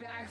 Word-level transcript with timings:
back 0.00 0.30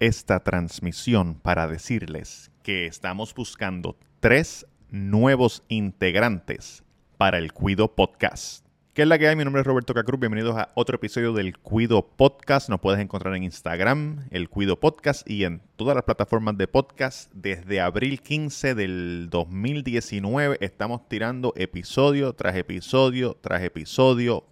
esta 0.00 0.40
transmisión 0.40 1.34
para 1.34 1.68
decirles 1.68 2.50
que 2.62 2.86
estamos 2.86 3.34
buscando 3.34 3.96
tres 4.20 4.66
nuevos 4.90 5.62
integrantes 5.68 6.82
para 7.18 7.38
el 7.38 7.52
Cuido 7.52 7.94
Podcast. 7.94 8.71
¿Qué 8.94 9.00
es 9.00 9.08
la 9.08 9.18
que 9.18 9.26
hay? 9.26 9.36
Mi 9.36 9.44
nombre 9.44 9.60
es 9.60 9.66
Roberto 9.66 9.94
Cacruz. 9.94 10.20
Bienvenidos 10.20 10.54
a 10.54 10.70
otro 10.74 10.96
episodio 10.96 11.32
del 11.32 11.56
Cuido 11.56 12.06
Podcast. 12.06 12.68
Nos 12.68 12.78
puedes 12.78 13.00
encontrar 13.00 13.34
en 13.34 13.44
Instagram, 13.44 14.26
el 14.30 14.50
Cuido 14.50 14.78
Podcast, 14.78 15.26
y 15.26 15.44
en 15.44 15.62
todas 15.76 15.94
las 15.94 16.04
plataformas 16.04 16.58
de 16.58 16.68
podcast. 16.68 17.32
Desde 17.32 17.80
abril 17.80 18.20
15 18.20 18.74
del 18.74 19.28
2019 19.30 20.58
estamos 20.60 21.08
tirando 21.08 21.54
episodio 21.56 22.34
tras 22.34 22.54
episodio 22.54 23.34
tras 23.40 23.62
episodio 23.62 24.44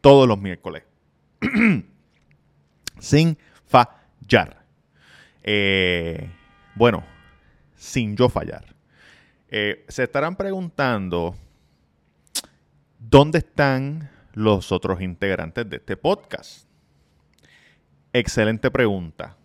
todos 0.00 0.26
los 0.26 0.40
miércoles. 0.40 0.84
Sin 2.98 3.36
fallar. 3.66 4.64
Eh, 5.42 6.30
bueno, 6.76 7.04
sin 7.74 8.16
yo 8.16 8.30
fallar. 8.30 8.74
Eh, 9.48 9.84
se 9.86 10.04
estarán 10.04 10.36
preguntando 10.36 11.36
dónde 13.08 13.38
están 13.38 14.10
los 14.32 14.72
otros 14.72 15.00
integrantes 15.00 15.68
de 15.68 15.76
este 15.76 15.96
podcast. 15.96 16.66
Excelente 18.12 18.70
pregunta. 18.70 19.36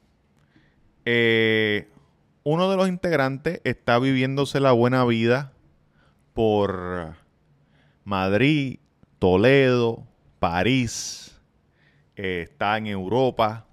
Eh, 1.06 1.90
uno 2.44 2.70
de 2.70 2.78
los 2.78 2.88
integrantes 2.88 3.62
está 3.64 4.00
viviéndose 4.00 4.60
la 4.60 4.72
buena 4.72 5.04
vida 5.06 5.54
por 6.34 7.16
Madrid, 8.04 8.80
Toledo, 9.20 10.06
París, 10.40 11.40
eh, 12.16 12.46
está 12.50 12.78
en 12.78 12.88
Europa. 12.88 13.66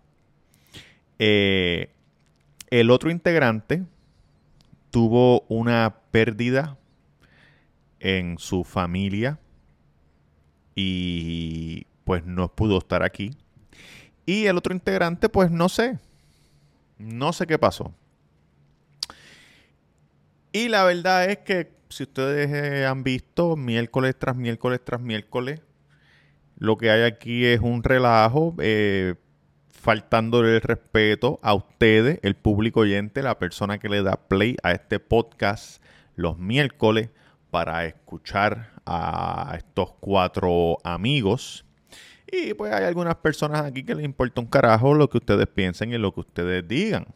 Eh, 1.18 1.90
el 2.70 2.90
otro 2.90 3.10
integrante 3.10 3.84
tuvo 4.90 5.42
una 5.48 5.96
pérdida 6.10 6.78
en 8.00 8.38
su 8.38 8.64
familia 8.64 9.38
y 10.74 11.86
pues 12.04 12.24
no 12.24 12.48
pudo 12.54 12.78
estar 12.78 13.02
aquí. 13.02 13.36
Y 14.26 14.46
el 14.46 14.56
otro 14.56 14.74
integrante, 14.74 15.28
pues 15.28 15.50
no 15.50 15.68
sé, 15.68 15.98
no 16.98 17.32
sé 17.32 17.46
qué 17.46 17.58
pasó. 17.58 17.94
Y 20.52 20.68
la 20.68 20.84
verdad 20.84 21.28
es 21.30 21.38
que 21.38 21.72
si 21.88 22.04
ustedes 22.04 22.50
eh, 22.50 22.86
han 22.86 23.02
visto 23.02 23.56
miércoles 23.56 24.16
tras 24.18 24.36
miércoles 24.36 24.80
tras 24.84 25.00
miércoles, 25.00 25.60
lo 26.56 26.76
que 26.76 26.90
hay 26.90 27.02
aquí 27.02 27.44
es 27.44 27.60
un 27.60 27.82
relajo, 27.82 28.54
eh, 28.58 29.16
faltándole 29.68 30.54
el 30.54 30.60
respeto 30.60 31.38
a 31.42 31.54
ustedes, 31.54 32.18
el 32.22 32.36
público 32.36 32.80
oyente, 32.80 33.22
la 33.22 33.38
persona 33.38 33.78
que 33.78 33.88
le 33.88 34.02
da 34.02 34.16
play 34.28 34.56
a 34.62 34.72
este 34.72 34.98
podcast 35.00 35.82
los 36.16 36.38
miércoles 36.38 37.10
para 37.50 37.84
escuchar 37.84 38.70
a 38.86 39.54
estos 39.56 39.92
cuatro 40.00 40.78
amigos. 40.84 41.64
Y 42.30 42.54
pues 42.54 42.72
hay 42.72 42.84
algunas 42.84 43.16
personas 43.16 43.62
aquí 43.62 43.84
que 43.84 43.94
les 43.94 44.04
importa 44.04 44.40
un 44.40 44.46
carajo 44.46 44.94
lo 44.94 45.08
que 45.08 45.18
ustedes 45.18 45.46
piensen 45.46 45.92
y 45.92 45.98
lo 45.98 46.12
que 46.12 46.20
ustedes 46.20 46.66
digan. 46.66 47.06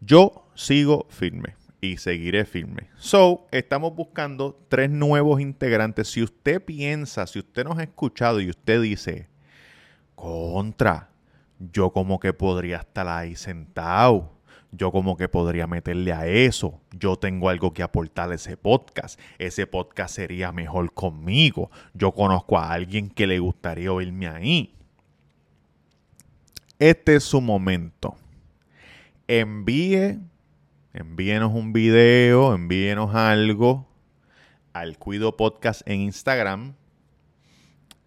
Yo 0.00 0.46
sigo 0.54 1.06
firme 1.08 1.56
y 1.80 1.96
seguiré 1.96 2.44
firme. 2.44 2.88
So, 2.96 3.46
estamos 3.50 3.94
buscando 3.94 4.58
tres 4.68 4.90
nuevos 4.90 5.40
integrantes. 5.40 6.08
Si 6.08 6.22
usted 6.22 6.64
piensa, 6.64 7.26
si 7.26 7.40
usted 7.40 7.64
nos 7.64 7.78
ha 7.78 7.82
escuchado 7.82 8.40
y 8.40 8.48
usted 8.48 8.80
dice, 8.80 9.28
contra, 10.14 11.10
yo 11.58 11.90
como 11.90 12.20
que 12.20 12.32
podría 12.32 12.78
estar 12.78 13.08
ahí 13.08 13.34
sentado. 13.34 14.32
Yo 14.74 14.90
como 14.90 15.18
que 15.18 15.28
podría 15.28 15.66
meterle 15.66 16.14
a 16.14 16.26
eso. 16.26 16.80
Yo 16.92 17.16
tengo 17.16 17.50
algo 17.50 17.74
que 17.74 17.82
aportar 17.82 18.32
a 18.32 18.34
ese 18.34 18.56
podcast. 18.56 19.20
Ese 19.38 19.66
podcast 19.66 20.14
sería 20.14 20.50
mejor 20.50 20.94
conmigo. 20.94 21.70
Yo 21.92 22.12
conozco 22.12 22.58
a 22.58 22.72
alguien 22.72 23.10
que 23.10 23.26
le 23.26 23.38
gustaría 23.38 23.92
oírme 23.92 24.28
ahí. 24.28 24.74
Este 26.78 27.16
es 27.16 27.24
su 27.24 27.42
momento. 27.42 28.16
Envíe, 29.28 30.18
envíenos 30.94 31.52
un 31.52 31.74
video, 31.74 32.54
envíenos 32.54 33.14
algo 33.14 33.86
al 34.72 34.96
Cuido 34.96 35.36
Podcast 35.36 35.82
en 35.86 36.00
Instagram. 36.00 36.74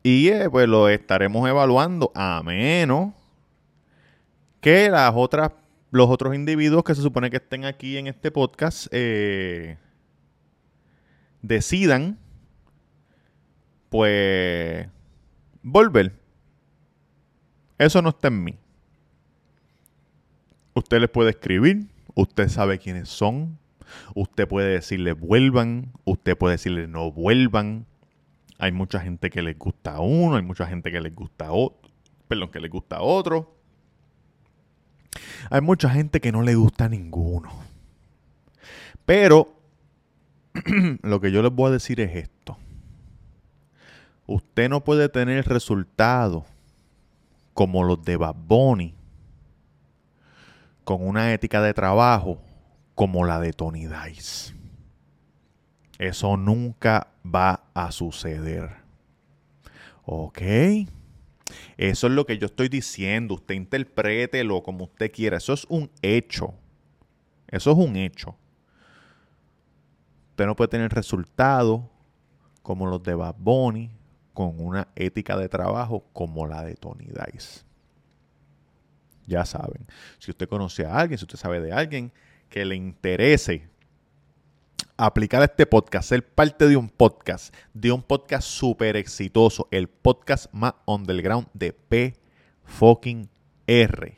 Y 0.01 0.29
eh, 0.29 0.49
pues 0.49 0.67
lo 0.67 0.89
estaremos 0.89 1.47
evaluando 1.47 2.11
a 2.15 2.41
menos 2.43 3.13
que 4.61 4.89
las 4.89 5.13
otras 5.15 5.51
los 5.95 6.09
otros 6.09 6.35
individuos 6.35 6.83
que 6.83 6.93
se 6.93 7.01
supone 7.01 7.29
que 7.29 7.37
estén 7.37 7.63
aquí 7.63 7.95
en 7.95 8.07
este 8.07 8.29
podcast 8.29 8.87
eh, 8.91 9.77
decidan, 11.41 12.19
pues, 13.87 14.89
volver. 15.63 16.11
Eso 17.77 18.01
no 18.01 18.09
está 18.09 18.27
en 18.27 18.43
mí. 18.43 18.57
Usted 20.73 20.99
les 20.99 21.09
puede 21.09 21.29
escribir, 21.29 21.87
usted 22.13 22.49
sabe 22.49 22.77
quiénes 22.77 23.07
son, 23.07 23.57
usted 24.15 24.49
puede 24.49 24.71
decirle 24.71 25.13
vuelvan, 25.13 25.93
usted 26.03 26.37
puede 26.37 26.55
decirle 26.55 26.89
no 26.89 27.09
vuelvan. 27.09 27.85
Hay 28.57 28.73
mucha 28.73 28.99
gente 28.99 29.29
que 29.29 29.41
les 29.41 29.57
gusta 29.57 29.93
a 29.93 29.99
uno, 30.01 30.35
hay 30.35 30.43
mucha 30.43 30.67
gente 30.67 30.91
que 30.91 30.99
les 30.99 31.15
gusta 31.15 31.47
a 31.47 31.51
otro, 31.53 31.89
perdón, 32.27 32.51
que 32.51 32.59
les 32.59 32.69
gusta 32.69 32.97
a 32.97 33.01
otro. 33.01 33.54
Hay 35.49 35.61
mucha 35.61 35.89
gente 35.89 36.21
que 36.21 36.31
no 36.31 36.41
le 36.41 36.55
gusta 36.55 36.89
ninguno. 36.89 37.51
Pero 39.05 39.55
lo 41.03 41.21
que 41.21 41.31
yo 41.31 41.41
les 41.41 41.51
voy 41.53 41.69
a 41.69 41.73
decir 41.73 41.99
es 41.99 42.15
esto. 42.15 42.57
Usted 44.27 44.69
no 44.69 44.83
puede 44.83 45.09
tener 45.09 45.47
resultados 45.47 46.43
como 47.53 47.83
los 47.83 48.03
de 48.03 48.17
Bad 48.17 48.35
Bunny 48.35 48.95
con 50.83 51.05
una 51.05 51.33
ética 51.33 51.61
de 51.61 51.73
trabajo 51.73 52.41
como 52.95 53.25
la 53.25 53.39
de 53.39 53.53
Tony 53.53 53.87
Dice. 53.87 54.55
Eso 55.99 56.37
nunca 56.37 57.07
va 57.23 57.63
a 57.73 57.91
suceder. 57.91 58.77
¿Ok? 60.05 60.41
Eso 61.77 62.07
es 62.07 62.13
lo 62.13 62.25
que 62.25 62.37
yo 62.37 62.45
estoy 62.45 62.69
diciendo. 62.69 63.35
Usted 63.35 63.55
interprételo 63.55 64.63
como 64.63 64.85
usted 64.85 65.11
quiera. 65.11 65.37
Eso 65.37 65.53
es 65.53 65.65
un 65.69 65.91
hecho. 66.01 66.53
Eso 67.47 67.71
es 67.71 67.77
un 67.77 67.95
hecho. 67.95 68.37
Usted 70.31 70.45
no 70.45 70.55
puede 70.55 70.69
tener 70.69 70.91
resultados 70.93 71.81
como 72.61 72.87
los 72.87 73.03
de 73.03 73.15
Bad 73.15 73.35
Bunny 73.37 73.91
con 74.33 74.59
una 74.59 74.87
ética 74.95 75.37
de 75.37 75.47
trabajo 75.47 76.05
como 76.11 76.45
la 76.47 76.63
de 76.63 76.75
Tony 76.75 77.05
Dice. 77.05 77.61
Ya 79.27 79.45
saben. 79.45 79.87
Si 80.19 80.31
usted 80.31 80.47
conoce 80.47 80.85
a 80.85 80.97
alguien, 80.97 81.17
si 81.17 81.25
usted 81.25 81.37
sabe 81.37 81.61
de 81.61 81.71
alguien 81.71 82.11
que 82.49 82.65
le 82.65 82.75
interese 82.75 83.69
aplicar 84.97 85.43
este 85.43 85.65
podcast, 85.65 86.09
ser 86.09 86.25
parte 86.25 86.67
de 86.67 86.77
un 86.77 86.89
podcast, 86.89 87.53
de 87.73 87.91
un 87.91 88.01
podcast 88.01 88.47
súper 88.47 88.95
exitoso, 88.95 89.67
el 89.71 89.87
podcast 89.87 90.51
más 90.53 90.73
underground 90.85 91.47
de 91.53 91.73
P 91.73 92.15
fucking 92.63 93.29
R. 93.67 94.17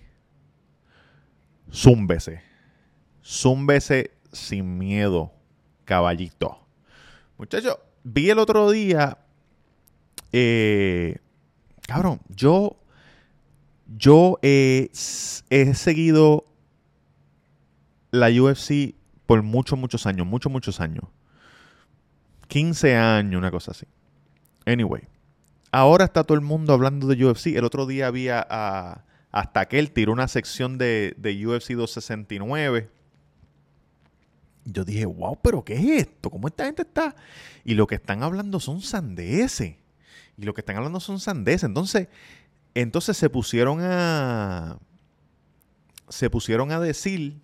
Zúmbese. 1.74 2.42
Zúmbese 3.24 4.12
sin 4.32 4.78
miedo, 4.78 5.32
caballito. 5.84 6.60
Muchachos, 7.38 7.78
vi 8.04 8.30
el 8.30 8.40
otro 8.40 8.72
día. 8.72 9.18
Eh, 10.32 11.18
cabrón, 11.88 12.22
yo. 12.30 12.78
Yo 13.90 14.38
he 14.42 14.90
seguido 14.94 16.44
la 18.12 18.28
UFC 18.30 18.97
por 19.28 19.44
muchos, 19.44 19.78
muchos 19.78 20.08
años, 20.08 20.26
muchos, 20.26 20.52
muchos 20.52 20.80
años. 20.80 21.04
15 22.48 22.96
años, 22.96 23.38
una 23.38 23.52
cosa 23.52 23.72
así. 23.72 23.86
Anyway, 24.66 25.04
ahora 25.72 26.06
está 26.06 26.24
todo 26.24 26.36
el 26.36 26.44
mundo 26.44 26.74
hablando 26.74 27.08
de 27.08 27.24
UFC. 27.24 27.48
El 27.48 27.66
otro 27.66 27.86
día 27.86 28.08
había 28.08 29.04
hasta 29.32 29.68
que 29.68 29.80
él 29.80 29.92
tiró 29.92 30.14
una 30.14 30.28
sección 30.28 30.78
de, 30.78 31.14
de 31.18 31.46
UFC 31.46 31.74
269. 31.74 32.90
Yo 34.66 34.84
dije, 34.84 35.06
wow, 35.06 35.38
pero 35.42 35.64
¿qué 35.64 35.76
es 35.76 36.08
esto? 36.08 36.30
¿Cómo 36.30 36.48
esta 36.48 36.66
gente 36.66 36.82
está? 36.82 37.16
Y 37.64 37.76
lo 37.76 37.86
que 37.86 37.96
están 37.96 38.24
hablando 38.24 38.60
son 38.60 38.82
sandeces. 38.82 39.76
Y 40.38 40.44
lo 40.44 40.54
que 40.54 40.62
están 40.62 40.78
hablando 40.78 41.00
son 41.00 41.20
sandeces. 41.20 41.64
Entonces, 41.64 42.08
entonces 42.74 43.18
se 43.18 43.30
pusieron 43.30 43.80
a. 43.82 44.78
Se 46.10 46.30
pusieron 46.30 46.72
a 46.72 46.80
decir 46.80 47.42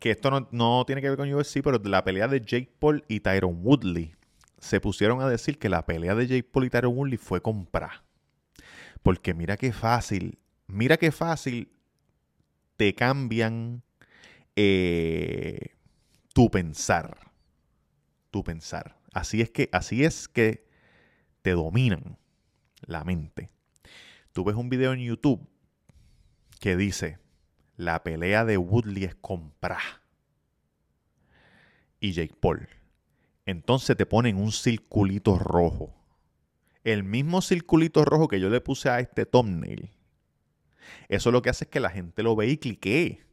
que 0.00 0.10
esto 0.10 0.48
no, 0.50 0.84
tiene 0.86 1.02
que 1.02 1.10
ver 1.10 1.18
con 1.18 1.32
UFC, 1.32 1.62
pero 1.62 1.78
la 1.84 2.02
pelea 2.02 2.26
de 2.26 2.40
Jake 2.40 2.72
Paul 2.78 3.04
y 3.06 3.20
Tyron 3.20 3.60
Woodley. 3.62 4.16
se 4.58 4.80
pusieron 4.80 5.20
a 5.22 5.28
decir 5.28 5.58
que 5.58 5.68
la 5.68 5.86
pelea 5.86 6.14
de 6.14 6.26
Jake 6.26 6.48
Paul 6.50 6.64
y 6.64 6.70
Tyron 6.70 6.96
Woodley 6.96 7.18
fue 7.18 7.40
comprar. 7.40 8.02
Porque 9.02 9.34
mira 9.34 9.56
qué 9.56 9.72
fácil, 9.72 10.38
mira 10.66 10.96
qué 10.96 11.12
fácil 11.12 11.70
te 12.76 12.94
cambian 12.94 13.82
eh, 14.56 15.76
tu 16.32 16.50
pensar. 16.50 17.18
Tu 18.30 18.42
pensar. 18.42 18.96
Así 19.12 19.42
es 19.42 19.50
que, 19.50 19.68
así 19.72 20.04
es 20.04 20.28
que 20.28 20.66
te 21.42 21.50
dominan 21.50 22.16
la 22.80 23.04
mente. 23.04 23.50
Tú 24.32 24.44
ves 24.44 24.56
un 24.56 24.70
video 24.70 24.94
en 24.94 25.00
YouTube 25.00 25.46
que 26.58 26.76
dice, 26.76 27.18
la 27.80 28.02
pelea 28.02 28.44
de 28.44 28.58
Woodley 28.58 29.04
es 29.04 29.14
comprar. 29.14 29.80
Y 31.98 32.12
Jake 32.12 32.34
Paul. 32.38 32.68
Entonces 33.46 33.96
te 33.96 34.06
ponen 34.06 34.36
un 34.36 34.52
circulito 34.52 35.38
rojo. 35.38 35.94
El 36.84 37.04
mismo 37.04 37.40
circulito 37.40 38.04
rojo 38.04 38.28
que 38.28 38.38
yo 38.38 38.50
le 38.50 38.60
puse 38.60 38.90
a 38.90 39.00
este 39.00 39.26
thumbnail. 39.26 39.90
Eso 41.08 41.30
lo 41.30 41.42
que 41.42 41.50
hace 41.50 41.64
es 41.64 41.70
que 41.70 41.80
la 41.80 41.90
gente 41.90 42.22
lo 42.22 42.36
ve 42.36 42.48
y 42.48 42.58
cliquee. 42.58 43.24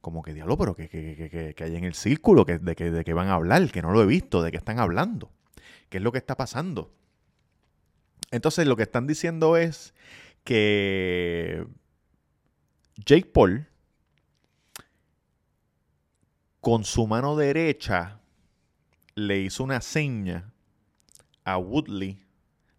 Como 0.00 0.22
que 0.22 0.34
diablo, 0.34 0.56
pero 0.56 0.74
que, 0.74 0.88
que, 0.88 1.64
hay 1.64 1.76
en 1.76 1.84
el 1.84 1.94
círculo, 1.94 2.46
que, 2.46 2.58
de, 2.58 2.74
que, 2.74 2.90
de 2.90 3.04
que 3.04 3.12
van 3.12 3.28
a 3.28 3.34
hablar, 3.34 3.70
que 3.70 3.82
no 3.82 3.92
lo 3.92 4.02
he 4.02 4.06
visto, 4.06 4.42
de 4.42 4.50
qué 4.50 4.56
están 4.56 4.78
hablando. 4.78 5.30
¿Qué 5.88 5.98
es 5.98 6.02
lo 6.02 6.12
que 6.12 6.18
está 6.18 6.36
pasando? 6.36 6.94
Entonces 8.30 8.66
lo 8.66 8.76
que 8.76 8.82
están 8.82 9.06
diciendo 9.06 9.56
es 9.56 9.94
que 10.44 11.66
Jake 13.04 13.26
Paul 13.26 13.69
con 16.60 16.84
su 16.84 17.06
mano 17.06 17.36
derecha 17.36 18.20
le 19.14 19.38
hizo 19.40 19.64
una 19.64 19.80
seña 19.80 20.52
a 21.44 21.58
Woodley 21.58 22.22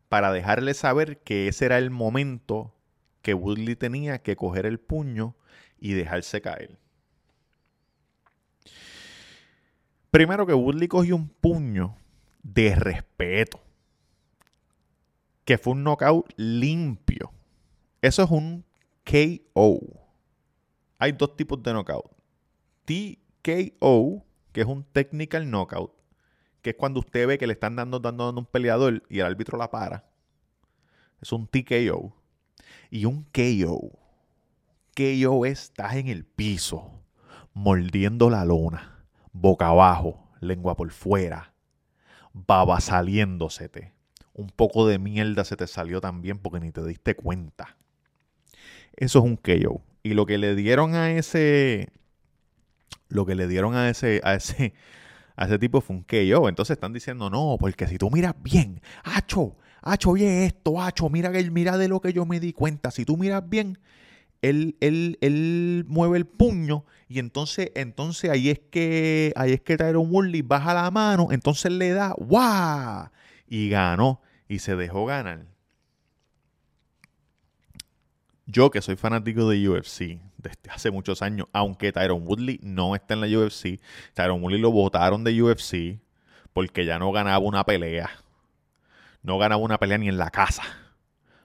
para 0.10 0.32
dejarle 0.32 0.74
saber 0.74 1.20
que 1.20 1.48
ese 1.48 1.66
era 1.66 1.78
el 1.78 1.90
momento 1.90 2.76
que 3.22 3.34
Woodley 3.34 3.76
tenía 3.76 4.22
que 4.22 4.36
coger 4.36 4.66
el 4.66 4.80
puño 4.80 5.36
y 5.80 5.94
dejarse 5.94 6.42
caer. 6.42 6.78
Primero 10.12 10.46
que 10.46 10.54
Woodley 10.54 10.88
cogió 10.88 11.16
un 11.16 11.30
puño 11.30 11.96
de 12.44 12.76
respeto 12.76 13.62
que 15.46 15.58
fue 15.58 15.74
un 15.74 15.84
knockout 15.84 16.32
limpio. 16.36 17.32
Eso 18.02 18.24
es 18.24 18.32
un 18.32 18.66
KO. 19.06 19.80
Hay 20.98 21.14
dos 21.14 21.36
tipos 21.36 21.62
de 21.64 21.74
knockout. 21.74 22.12
TKO, 23.42 24.26
que 24.52 24.62
es 24.62 24.68
un 24.68 24.84
technical 24.84 25.50
knockout, 25.50 25.94
que 26.62 26.72
es 26.72 26.76
cuando 26.76 27.00
usted 27.00 27.28
ve 27.28 27.38
que 27.38 27.48
le 27.48 27.54
están 27.54 27.76
dando, 27.76 28.00
dando, 28.00 28.26
dando 28.26 28.42
un 28.42 28.48
peleador 28.48 29.04
y 29.10 29.20
el 29.20 29.26
árbitro 29.26 29.58
la 29.58 29.72
para. 29.72 30.06
Es 31.22 31.32
un 31.32 31.48
TKO. 31.48 32.16
Y 32.90 33.06
un 33.06 33.24
KO. 33.24 34.00
KO 34.96 35.46
es 35.46 35.64
estás 35.64 35.96
en 35.96 36.08
el 36.08 36.26
piso, 36.26 36.92
mordiendo 37.54 38.30
la 38.30 38.46
lona, 38.46 39.06
boca 39.32 39.68
abajo, 39.68 40.30
lengua 40.40 40.76
por 40.76 40.92
fuera, 40.92 41.54
baba 42.34 42.80
saliéndosete 42.82 43.94
un 44.34 44.50
poco 44.50 44.88
de 44.88 45.00
mierda 45.00 45.44
se 45.44 45.56
te 45.56 45.68
salió 45.68 46.02
también 46.02 46.40
porque 46.40 46.60
ni 46.60 46.72
te 46.72 46.84
diste 46.86 47.16
cuenta. 47.16 47.78
Eso 48.96 49.20
es 49.20 49.26
un 49.26 49.38
KO. 49.38 49.82
Y 50.04 50.14
lo 50.14 50.26
que 50.26 50.38
le 50.38 50.56
dieron 50.56 50.96
a 50.96 51.12
ese. 51.12 51.90
Lo 53.10 53.26
que 53.26 53.36
le 53.36 53.48
dieron 53.48 53.76
a 53.76 53.90
ese. 53.90 54.22
a 54.24 54.36
ese. 54.36 54.74
a 55.36 55.46
ese 55.46 55.60
tipo 55.60 55.82
fue 55.82 55.96
un 55.96 56.04
KO. 56.04 56.50
Entonces 56.50 56.76
están 56.76 56.94
diciendo, 56.94 57.30
no, 57.30 57.58
porque 57.60 57.88
si 57.88 57.98
tú 57.98 58.10
miras 58.12 58.36
bien, 58.42 58.82
Hacho, 59.04 59.56
Hacho, 59.82 60.12
oye 60.12 60.46
esto, 60.46 60.82
Hacho, 60.82 61.10
mira, 61.10 61.32
mira 61.52 61.78
de 61.78 61.88
lo 61.88 62.00
que 62.00 62.14
yo 62.14 62.26
me 62.26 62.40
di 62.40 62.54
cuenta. 62.54 62.92
Si 62.92 63.06
tú 63.06 63.18
miras 63.18 63.48
bien, 63.48 63.80
él, 64.42 64.76
él, 64.80 65.18
él, 65.22 65.86
mueve 65.88 66.18
el 66.18 66.26
puño 66.26 66.86
y 67.08 67.20
entonces, 67.20 67.72
entonces 67.76 68.30
ahí 68.30 68.50
es 68.50 68.60
que 68.60 69.34
ahí 69.36 69.54
es 69.54 69.62
que 69.62 69.78
Tyron 69.78 70.12
Woodley 70.12 70.42
baja 70.42 70.74
la 70.74 70.90
mano, 70.90 71.28
entonces 71.32 71.72
le 71.72 71.92
da 71.92 72.16
¡guau! 72.18 73.10
y 73.48 73.70
ganó 73.70 74.22
y 74.48 74.60
se 74.60 74.76
dejó 74.76 75.06
ganar. 75.06 75.46
Yo 78.48 78.72
que 78.72 78.82
soy 78.82 78.96
fanático 78.96 79.48
de 79.50 79.70
UFC 79.70 80.20
desde 80.42 80.70
hace 80.70 80.92
muchos 80.92 81.22
años, 81.22 81.48
aunque 81.54 81.92
Tyron 81.92 82.26
Woodley 82.26 82.60
no 82.64 82.96
está 82.96 83.14
en 83.14 83.22
la 83.22 83.28
UFC, 83.28 83.80
Tyron 84.14 84.42
Woodley 84.42 84.60
lo 84.60 84.72
votaron 84.72 85.24
de 85.24 85.42
UFC 85.42 86.02
porque 86.54 86.86
ya 86.86 87.00
no 87.00 87.12
ganaba 87.12 87.40
una 87.40 87.64
pelea. 87.66 88.10
No 89.24 89.38
ganaba 89.38 89.62
una 89.62 89.78
pelea 89.78 89.98
ni 89.98 90.10
en 90.10 90.18
la 90.18 90.32
casa. 90.32 90.64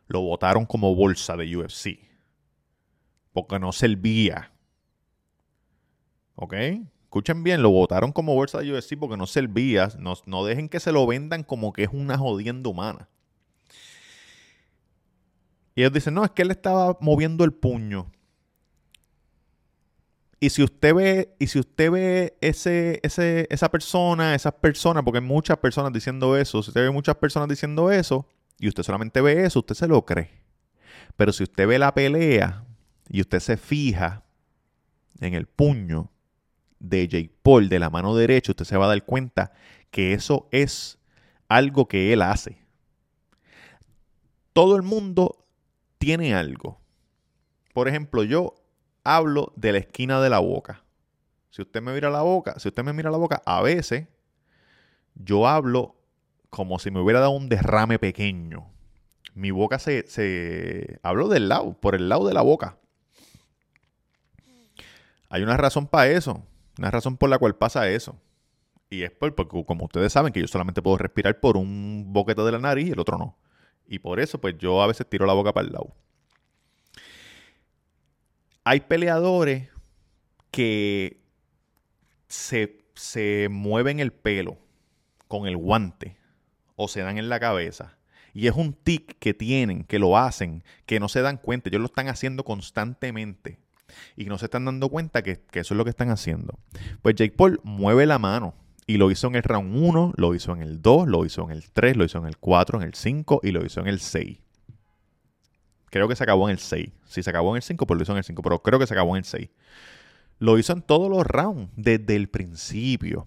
Lo 0.08 0.20
votaron 0.22 0.66
como 0.66 0.94
bolsa 0.94 1.36
de 1.36 1.56
UFC. 1.56 1.98
Porque 3.32 3.58
no 3.58 3.72
servía. 3.72 4.52
¿Ok? 6.34 6.54
escuchen 7.16 7.42
bien, 7.42 7.62
lo 7.62 7.70
votaron 7.70 8.12
como 8.12 8.34
bolsa 8.34 8.58
de 8.60 8.72
UFC 8.72 8.98
porque 8.98 9.16
no 9.16 9.26
servía. 9.26 9.88
No, 9.98 10.14
no 10.26 10.44
dejen 10.44 10.68
que 10.68 10.80
se 10.80 10.92
lo 10.92 11.06
vendan 11.06 11.44
como 11.44 11.72
que 11.72 11.84
es 11.84 11.88
una 11.90 12.18
jodienda 12.18 12.68
humana. 12.68 13.08
Y 15.74 15.80
ellos 15.80 15.92
dicen, 15.92 16.14
no, 16.14 16.24
es 16.24 16.30
que 16.30 16.42
él 16.42 16.50
estaba 16.50 16.98
moviendo 17.00 17.44
el 17.44 17.52
puño. 17.52 18.10
Y 20.38 20.50
si 20.50 20.62
usted 20.62 20.94
ve, 20.94 21.34
y 21.38 21.46
si 21.46 21.58
usted 21.58 21.90
ve 21.90 22.36
ese, 22.40 23.00
ese, 23.02 23.46
esa 23.50 23.70
persona, 23.70 24.34
esas 24.34 24.52
personas, 24.54 25.02
porque 25.02 25.18
hay 25.18 25.24
muchas 25.24 25.56
personas 25.58 25.92
diciendo 25.92 26.36
eso, 26.36 26.62
si 26.62 26.70
usted 26.70 26.82
ve 26.82 26.90
muchas 26.90 27.16
personas 27.16 27.48
diciendo 27.48 27.90
eso, 27.90 28.28
y 28.58 28.68
usted 28.68 28.82
solamente 28.82 29.20
ve 29.20 29.44
eso, 29.44 29.60
usted 29.60 29.74
se 29.74 29.88
lo 29.88 30.04
cree. 30.04 30.42
Pero 31.16 31.32
si 31.32 31.42
usted 31.42 31.66
ve 31.66 31.78
la 31.78 31.94
pelea 31.94 32.64
y 33.08 33.22
usted 33.22 33.40
se 33.40 33.56
fija 33.56 34.24
en 35.20 35.34
el 35.34 35.46
puño, 35.46 36.10
de 36.78 37.08
Jake 37.08 37.34
Paul 37.42 37.68
de 37.68 37.78
la 37.78 37.90
mano 37.90 38.14
derecha, 38.14 38.52
usted 38.52 38.64
se 38.64 38.76
va 38.76 38.86
a 38.86 38.88
dar 38.88 39.04
cuenta 39.04 39.52
que 39.90 40.12
eso 40.12 40.48
es 40.50 40.98
algo 41.48 41.88
que 41.88 42.12
él 42.12 42.22
hace. 42.22 42.58
Todo 44.52 44.76
el 44.76 44.82
mundo 44.82 45.46
tiene 45.98 46.34
algo. 46.34 46.80
Por 47.72 47.88
ejemplo, 47.88 48.24
yo 48.24 48.54
hablo 49.06 49.52
de 49.56 49.72
la 49.72 49.78
esquina 49.78 50.20
de 50.20 50.30
la 50.30 50.40
boca. 50.40 50.82
Si 51.50 51.62
usted 51.62 51.80
me 51.80 51.92
mira 51.92 52.10
la 52.10 52.22
boca, 52.22 52.58
si 52.58 52.68
usted 52.68 52.82
me 52.84 52.92
mira 52.92 53.10
la 53.10 53.16
boca, 53.16 53.42
a 53.46 53.62
veces 53.62 54.08
yo 55.14 55.46
hablo 55.48 55.96
como 56.50 56.78
si 56.78 56.90
me 56.90 57.00
hubiera 57.00 57.20
dado 57.20 57.32
un 57.32 57.48
derrame 57.48 57.98
pequeño. 57.98 58.66
Mi 59.34 59.50
boca 59.50 59.78
se, 59.78 60.06
se 60.08 60.98
hablo 61.02 61.28
del 61.28 61.48
lado, 61.48 61.74
por 61.74 61.94
el 61.94 62.08
lado 62.08 62.26
de 62.26 62.34
la 62.34 62.42
boca. 62.42 62.78
Hay 65.28 65.42
una 65.42 65.56
razón 65.56 65.86
para 65.86 66.08
eso. 66.08 66.42
Una 66.78 66.90
razón 66.90 67.16
por 67.16 67.30
la 67.30 67.38
cual 67.38 67.54
pasa 67.56 67.88
eso. 67.88 68.16
Y 68.90 69.02
es 69.02 69.10
porque, 69.10 69.64
como 69.64 69.84
ustedes 69.84 70.12
saben, 70.12 70.32
que 70.32 70.40
yo 70.40 70.46
solamente 70.46 70.82
puedo 70.82 70.98
respirar 70.98 71.40
por 71.40 71.56
un 71.56 72.12
boquete 72.12 72.42
de 72.42 72.52
la 72.52 72.58
nariz 72.58 72.88
y 72.88 72.92
el 72.92 73.00
otro 73.00 73.18
no. 73.18 73.36
Y 73.86 73.98
por 73.98 74.20
eso, 74.20 74.40
pues 74.40 74.56
yo 74.58 74.82
a 74.82 74.86
veces 74.86 75.08
tiro 75.08 75.26
la 75.26 75.32
boca 75.32 75.52
para 75.52 75.66
el 75.66 75.72
lado. 75.72 75.94
Hay 78.68 78.80
peleadores 78.80 79.68
que 80.50 81.22
se, 82.26 82.84
se 82.96 83.46
mueven 83.48 84.00
el 84.00 84.12
pelo 84.12 84.58
con 85.28 85.46
el 85.46 85.56
guante 85.56 86.16
o 86.74 86.88
se 86.88 87.02
dan 87.02 87.16
en 87.16 87.28
la 87.28 87.38
cabeza. 87.38 87.96
Y 88.34 88.48
es 88.48 88.56
un 88.56 88.72
tic 88.72 89.20
que 89.20 89.34
tienen, 89.34 89.84
que 89.84 90.00
lo 90.00 90.18
hacen, 90.18 90.64
que 90.84 90.98
no 90.98 91.08
se 91.08 91.22
dan 91.22 91.36
cuenta. 91.36 91.68
Ellos 91.68 91.80
lo 91.80 91.86
están 91.86 92.08
haciendo 92.08 92.42
constantemente 92.42 93.60
y 94.16 94.24
no 94.24 94.36
se 94.36 94.46
están 94.46 94.64
dando 94.64 94.88
cuenta 94.88 95.22
que, 95.22 95.44
eso 95.52 95.74
es 95.74 95.78
lo 95.78 95.84
que 95.84 95.90
están 95.90 96.10
haciendo. 96.10 96.58
Pues 97.02 97.14
Jake 97.14 97.36
Paul 97.36 97.60
mueve 97.62 98.04
la 98.04 98.18
mano 98.18 98.56
y 98.84 98.96
lo 98.96 99.12
hizo 99.12 99.28
en 99.28 99.36
el 99.36 99.44
round 99.44 99.76
1, 99.76 100.14
lo 100.16 100.34
hizo 100.34 100.52
en 100.52 100.62
el 100.62 100.82
2, 100.82 101.06
lo 101.06 101.24
hizo 101.24 101.44
en 101.44 101.52
el 101.52 101.70
3, 101.70 101.96
lo 101.96 102.04
hizo 102.04 102.18
en 102.18 102.26
el 102.26 102.36
4, 102.38 102.82
en 102.82 102.88
el 102.88 102.94
5 102.94 103.42
y 103.44 103.52
lo 103.52 103.64
hizo 103.64 103.78
en 103.78 103.86
el 103.86 104.00
6. 104.00 104.38
Creo 105.96 106.08
que 106.08 106.16
se 106.16 106.24
acabó 106.24 106.48
en 106.48 106.52
el 106.52 106.58
6. 106.58 106.90
Si 107.06 107.22
se 107.22 107.30
acabó 107.30 107.50
en 107.50 107.56
el 107.56 107.62
5, 107.62 107.86
pues 107.86 107.96
lo 107.96 108.02
hizo 108.02 108.12
en 108.12 108.18
el 108.18 108.24
5, 108.24 108.42
pero 108.42 108.62
creo 108.62 108.78
que 108.78 108.86
se 108.86 108.94
acabó 108.94 109.16
en 109.16 109.20
el 109.20 109.24
6. 109.24 109.48
Lo 110.38 110.58
hizo 110.58 110.74
en 110.74 110.82
todos 110.82 111.08
los 111.08 111.26
rounds, 111.26 111.70
desde 111.74 112.16
el 112.16 112.28
principio. 112.28 113.26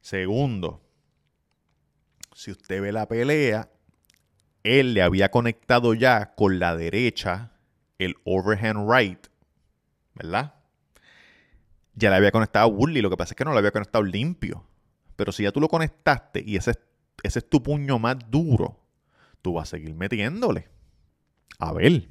Segundo, 0.00 0.82
si 2.34 2.50
usted 2.50 2.80
ve 2.80 2.92
la 2.92 3.06
pelea, 3.06 3.68
él 4.62 4.94
le 4.94 5.02
había 5.02 5.30
conectado 5.30 5.92
ya 5.92 6.34
con 6.34 6.58
la 6.58 6.74
derecha 6.74 7.52
el 7.98 8.16
overhand 8.24 8.90
right 8.90 9.26
¿verdad? 10.14 10.54
Ya 11.94 12.10
le 12.10 12.16
había 12.16 12.30
conectado 12.30 12.66
a 12.66 12.68
Woodley, 12.68 13.02
lo 13.02 13.10
que 13.10 13.16
pasa 13.16 13.32
es 13.32 13.36
que 13.36 13.44
no 13.44 13.52
lo 13.52 13.58
había 13.58 13.70
conectado 13.70 14.02
limpio. 14.04 14.64
Pero 15.16 15.32
si 15.32 15.42
ya 15.42 15.52
tú 15.52 15.60
lo 15.60 15.68
conectaste 15.68 16.42
y 16.44 16.56
ese 16.56 16.72
es 17.22 17.48
tu 17.48 17.62
puño 17.62 17.98
más 17.98 18.16
duro, 18.30 18.80
tú 19.42 19.52
vas 19.52 19.68
a 19.68 19.70
seguir 19.76 19.94
metiéndole. 19.94 20.73
A 21.58 21.72
ver. 21.72 22.08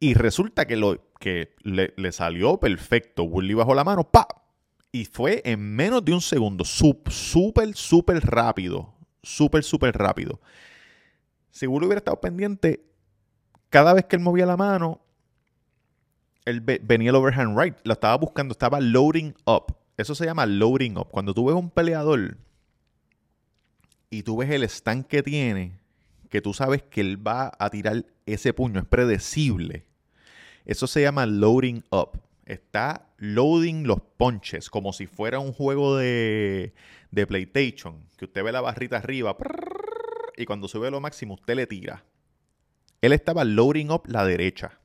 Y 0.00 0.14
resulta 0.14 0.66
que, 0.66 0.76
lo, 0.76 1.12
que 1.18 1.54
le, 1.62 2.12
salió 2.12 2.58
perfecto. 2.58 3.24
Woodley 3.24 3.54
bajó 3.54 3.74
la 3.74 3.84
mano, 3.84 4.04
¡pa! 4.04 4.26
Y 4.92 5.06
fue 5.06 5.42
en 5.44 5.74
menos 5.74 6.04
de 6.04 6.12
un 6.12 6.20
segundo. 6.20 6.64
Súper, 6.64 7.74
súper 7.74 8.20
rápido. 8.24 8.94
Súper, 9.22 9.64
súper 9.64 9.96
rápido. 9.96 10.40
Si 11.50 11.66
Bull 11.66 11.84
hubiera 11.84 11.98
estado 11.98 12.20
pendiente, 12.20 12.84
cada 13.70 13.94
vez 13.94 14.04
que 14.04 14.16
él 14.16 14.22
movía 14.22 14.44
la 14.44 14.56
mano, 14.56 15.00
él 16.44 16.60
venía 16.60 17.10
el 17.10 17.16
overhand 17.16 17.58
right. 17.58 17.76
Lo 17.84 17.94
estaba 17.94 18.16
buscando, 18.16 18.52
estaba 18.52 18.80
loading 18.80 19.34
up. 19.46 19.76
Eso 19.96 20.14
se 20.14 20.26
llama 20.26 20.46
loading 20.46 20.98
up. 20.98 21.08
Cuando 21.10 21.32
tú 21.32 21.46
ves 21.46 21.54
un 21.54 21.70
peleador 21.70 22.36
y 24.10 24.22
tú 24.22 24.36
ves 24.36 24.50
el 24.50 24.64
stand 24.64 25.06
que 25.06 25.22
tiene, 25.22 25.80
que 26.34 26.42
tú 26.42 26.52
sabes 26.52 26.82
que 26.82 27.00
él 27.00 27.24
va 27.24 27.52
a 27.60 27.70
tirar 27.70 28.06
ese 28.26 28.52
puño, 28.52 28.80
es 28.80 28.86
predecible. 28.86 29.86
Eso 30.64 30.88
se 30.88 31.00
llama 31.00 31.26
loading 31.26 31.84
up. 31.90 32.20
Está 32.44 33.06
loading 33.18 33.86
los 33.86 34.00
ponches 34.16 34.68
como 34.68 34.92
si 34.92 35.06
fuera 35.06 35.38
un 35.38 35.52
juego 35.52 35.96
de, 35.96 36.74
de 37.12 37.26
PlayStation, 37.28 38.04
que 38.16 38.24
usted 38.24 38.42
ve 38.42 38.50
la 38.50 38.62
barrita 38.62 38.96
arriba 38.96 39.36
y 40.36 40.44
cuando 40.44 40.66
sube 40.66 40.90
lo 40.90 41.00
máximo 41.00 41.34
usted 41.34 41.54
le 41.54 41.68
tira. 41.68 42.04
Él 43.00 43.12
estaba 43.12 43.44
loading 43.44 43.92
up 43.92 44.02
la 44.08 44.26
derecha 44.26 44.80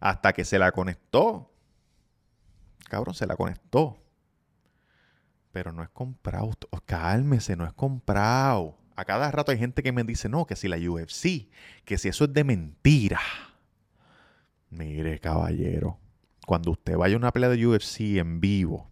hasta 0.00 0.34
que 0.34 0.44
se 0.44 0.58
la 0.58 0.70
conectó. 0.70 1.50
Cabrón, 2.90 3.14
se 3.14 3.26
la 3.26 3.36
conectó. 3.36 3.96
Pero 5.50 5.72
no 5.72 5.82
es 5.82 5.88
comprado. 5.88 6.50
Cálmese, 6.84 7.56
no 7.56 7.64
es 7.64 7.72
comprado. 7.72 8.83
A 8.96 9.04
cada 9.04 9.30
rato 9.30 9.50
hay 9.50 9.58
gente 9.58 9.82
que 9.82 9.92
me 9.92 10.04
dice, 10.04 10.28
no, 10.28 10.46
que 10.46 10.56
si 10.56 10.68
la 10.68 10.76
UFC, 10.76 11.48
que 11.84 11.98
si 11.98 12.08
eso 12.08 12.24
es 12.24 12.32
de 12.32 12.44
mentira. 12.44 13.20
Mire, 14.70 15.18
caballero, 15.18 15.98
cuando 16.46 16.70
usted 16.72 16.96
vaya 16.96 17.14
a 17.14 17.18
una 17.18 17.32
pelea 17.32 17.50
de 17.50 17.66
UFC 17.66 18.18
en 18.18 18.40
vivo 18.40 18.90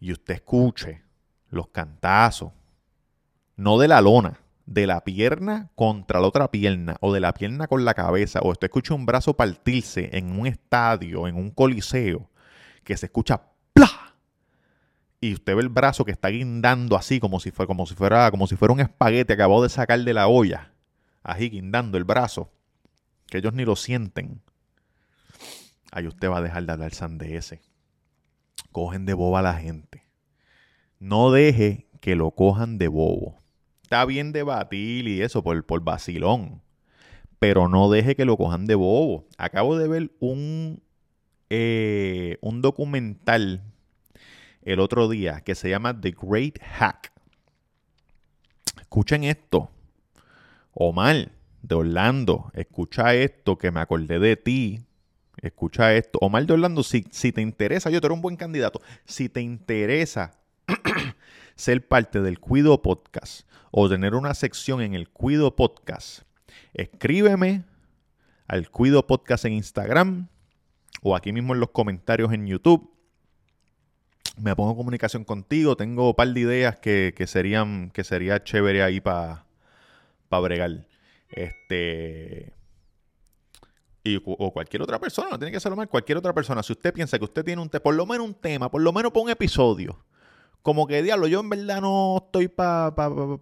y 0.00 0.12
usted 0.12 0.34
escuche 0.34 1.02
los 1.50 1.68
cantazos, 1.68 2.52
no 3.56 3.78
de 3.78 3.88
la 3.88 4.00
lona, 4.00 4.38
de 4.66 4.86
la 4.86 5.02
pierna 5.02 5.70
contra 5.74 6.20
la 6.20 6.28
otra 6.28 6.50
pierna, 6.50 6.96
o 7.00 7.12
de 7.12 7.20
la 7.20 7.32
pierna 7.32 7.66
con 7.66 7.84
la 7.84 7.94
cabeza, 7.94 8.40
o 8.40 8.50
usted 8.50 8.66
escucha 8.66 8.94
un 8.94 9.06
brazo 9.06 9.34
partirse 9.34 10.10
en 10.12 10.38
un 10.38 10.46
estadio, 10.46 11.26
en 11.26 11.36
un 11.36 11.50
coliseo, 11.50 12.28
que 12.84 12.96
se 12.96 13.06
escucha. 13.06 13.42
Y 15.20 15.34
usted 15.34 15.56
ve 15.56 15.62
el 15.62 15.68
brazo 15.68 16.04
que 16.04 16.12
está 16.12 16.28
guindando 16.28 16.96
así, 16.96 17.18
como 17.18 17.40
si, 17.40 17.50
fuera, 17.50 17.66
como 17.66 17.86
si, 17.86 17.94
fuera, 17.94 18.30
como 18.30 18.46
si 18.46 18.56
fuera 18.56 18.72
un 18.72 18.80
espaguete 18.80 19.32
acabado 19.32 19.62
de 19.62 19.68
sacar 19.68 20.00
de 20.00 20.14
la 20.14 20.28
olla. 20.28 20.72
Así 21.22 21.50
guindando 21.50 21.98
el 21.98 22.04
brazo. 22.04 22.52
Que 23.26 23.38
ellos 23.38 23.52
ni 23.52 23.64
lo 23.64 23.76
sienten. 23.76 24.40
Ahí 25.90 26.06
usted 26.06 26.30
va 26.30 26.38
a 26.38 26.42
dejar 26.42 26.64
de 26.64 26.72
hablar 26.72 26.92
ese. 27.22 27.60
Cogen 28.72 29.06
de 29.06 29.14
boba 29.14 29.40
a 29.40 29.42
la 29.42 29.54
gente. 29.54 30.04
No 31.00 31.30
deje 31.30 31.88
que 32.00 32.14
lo 32.14 32.30
cojan 32.30 32.78
de 32.78 32.88
bobo. 32.88 33.36
Está 33.82 34.04
bien 34.04 34.32
debatir 34.32 35.08
y 35.08 35.22
eso 35.22 35.42
por, 35.42 35.64
por 35.64 35.82
vacilón. 35.82 36.62
Pero 37.38 37.68
no 37.68 37.90
deje 37.90 38.16
que 38.16 38.24
lo 38.24 38.36
cojan 38.36 38.66
de 38.66 38.74
bobo. 38.74 39.26
Acabo 39.36 39.76
de 39.78 39.88
ver 39.88 40.10
un, 40.20 40.82
eh, 41.50 42.36
un 42.40 42.62
documental 42.62 43.62
el 44.68 44.80
otro 44.80 45.08
día 45.08 45.40
que 45.40 45.54
se 45.54 45.70
llama 45.70 45.98
The 45.98 46.14
Great 46.20 46.58
Hack. 46.60 47.10
Escuchen 48.78 49.24
esto. 49.24 49.70
Omar 50.72 51.32
de 51.62 51.74
Orlando, 51.74 52.50
escucha 52.52 53.14
esto 53.14 53.56
que 53.56 53.70
me 53.70 53.80
acordé 53.80 54.18
de 54.18 54.36
ti. 54.36 54.80
Escucha 55.40 55.94
esto. 55.94 56.18
Omar 56.20 56.44
de 56.44 56.52
Orlando, 56.52 56.82
si, 56.82 57.06
si 57.10 57.32
te 57.32 57.40
interesa, 57.40 57.88
yo 57.88 58.02
te 58.02 58.08
un 58.08 58.20
buen 58.20 58.36
candidato. 58.36 58.82
Si 59.06 59.30
te 59.30 59.40
interesa 59.40 60.32
ser 61.56 61.88
parte 61.88 62.20
del 62.20 62.38
Cuido 62.38 62.82
Podcast 62.82 63.48
o 63.70 63.88
tener 63.88 64.14
una 64.14 64.34
sección 64.34 64.82
en 64.82 64.94
el 64.94 65.08
Cuido 65.08 65.56
Podcast, 65.56 66.24
escríbeme 66.74 67.64
al 68.46 68.70
Cuido 68.70 69.06
Podcast 69.06 69.46
en 69.46 69.54
Instagram 69.54 70.28
o 71.00 71.16
aquí 71.16 71.32
mismo 71.32 71.54
en 71.54 71.60
los 71.60 71.70
comentarios 71.70 72.34
en 72.34 72.46
YouTube. 72.46 72.97
Me 74.40 74.54
pongo 74.54 74.70
en 74.70 74.76
comunicación 74.76 75.24
contigo. 75.24 75.76
Tengo 75.76 76.08
un 76.08 76.14
par 76.14 76.28
de 76.28 76.40
ideas 76.40 76.78
que, 76.78 77.12
serían 77.26 77.90
que 77.90 78.04
sería 78.04 78.42
chévere 78.42 78.82
ahí 78.82 79.00
para 79.00 79.44
pa 80.28 80.40
bregar. 80.40 80.86
Este. 81.30 82.52
Y, 84.04 84.22
o 84.24 84.52
cualquier 84.52 84.82
otra 84.82 84.98
persona, 84.98 85.30
no 85.30 85.38
tiene 85.38 85.52
que 85.52 85.60
ser 85.60 85.74
mal, 85.74 85.88
cualquier 85.88 86.18
otra 86.18 86.32
persona. 86.32 86.62
Si 86.62 86.72
usted 86.72 86.94
piensa 86.94 87.18
que 87.18 87.24
usted 87.24 87.44
tiene 87.44 87.60
un 87.60 87.68
por 87.68 87.94
lo 87.94 88.06
menos 88.06 88.26
un 88.26 88.34
tema, 88.34 88.70
por 88.70 88.80
lo 88.80 88.92
menos 88.92 89.12
por 89.12 89.24
un 89.24 89.30
episodio 89.30 89.98
como 90.62 90.86
que 90.86 91.02
diablo, 91.02 91.26
yo 91.28 91.40
en 91.40 91.48
verdad 91.48 91.80
no 91.80 92.22
estoy 92.24 92.48
para 92.48 92.92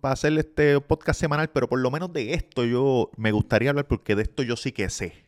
hacer 0.03 0.39
este 0.39 0.81
podcast 0.81 1.19
semanal, 1.19 1.51
pero 1.51 1.69
por 1.69 1.81
lo 1.81 1.91
menos 1.91 2.13
de 2.13 2.35
esto 2.35 2.65
yo 2.65 3.11
me 3.17 3.33
gustaría 3.33 3.71
hablar 3.71 3.89
porque 3.89 4.15
de 4.15 4.23
esto 4.23 4.43
yo 4.43 4.57
sí 4.57 4.73
que 4.73 4.89
sé. 4.91 5.25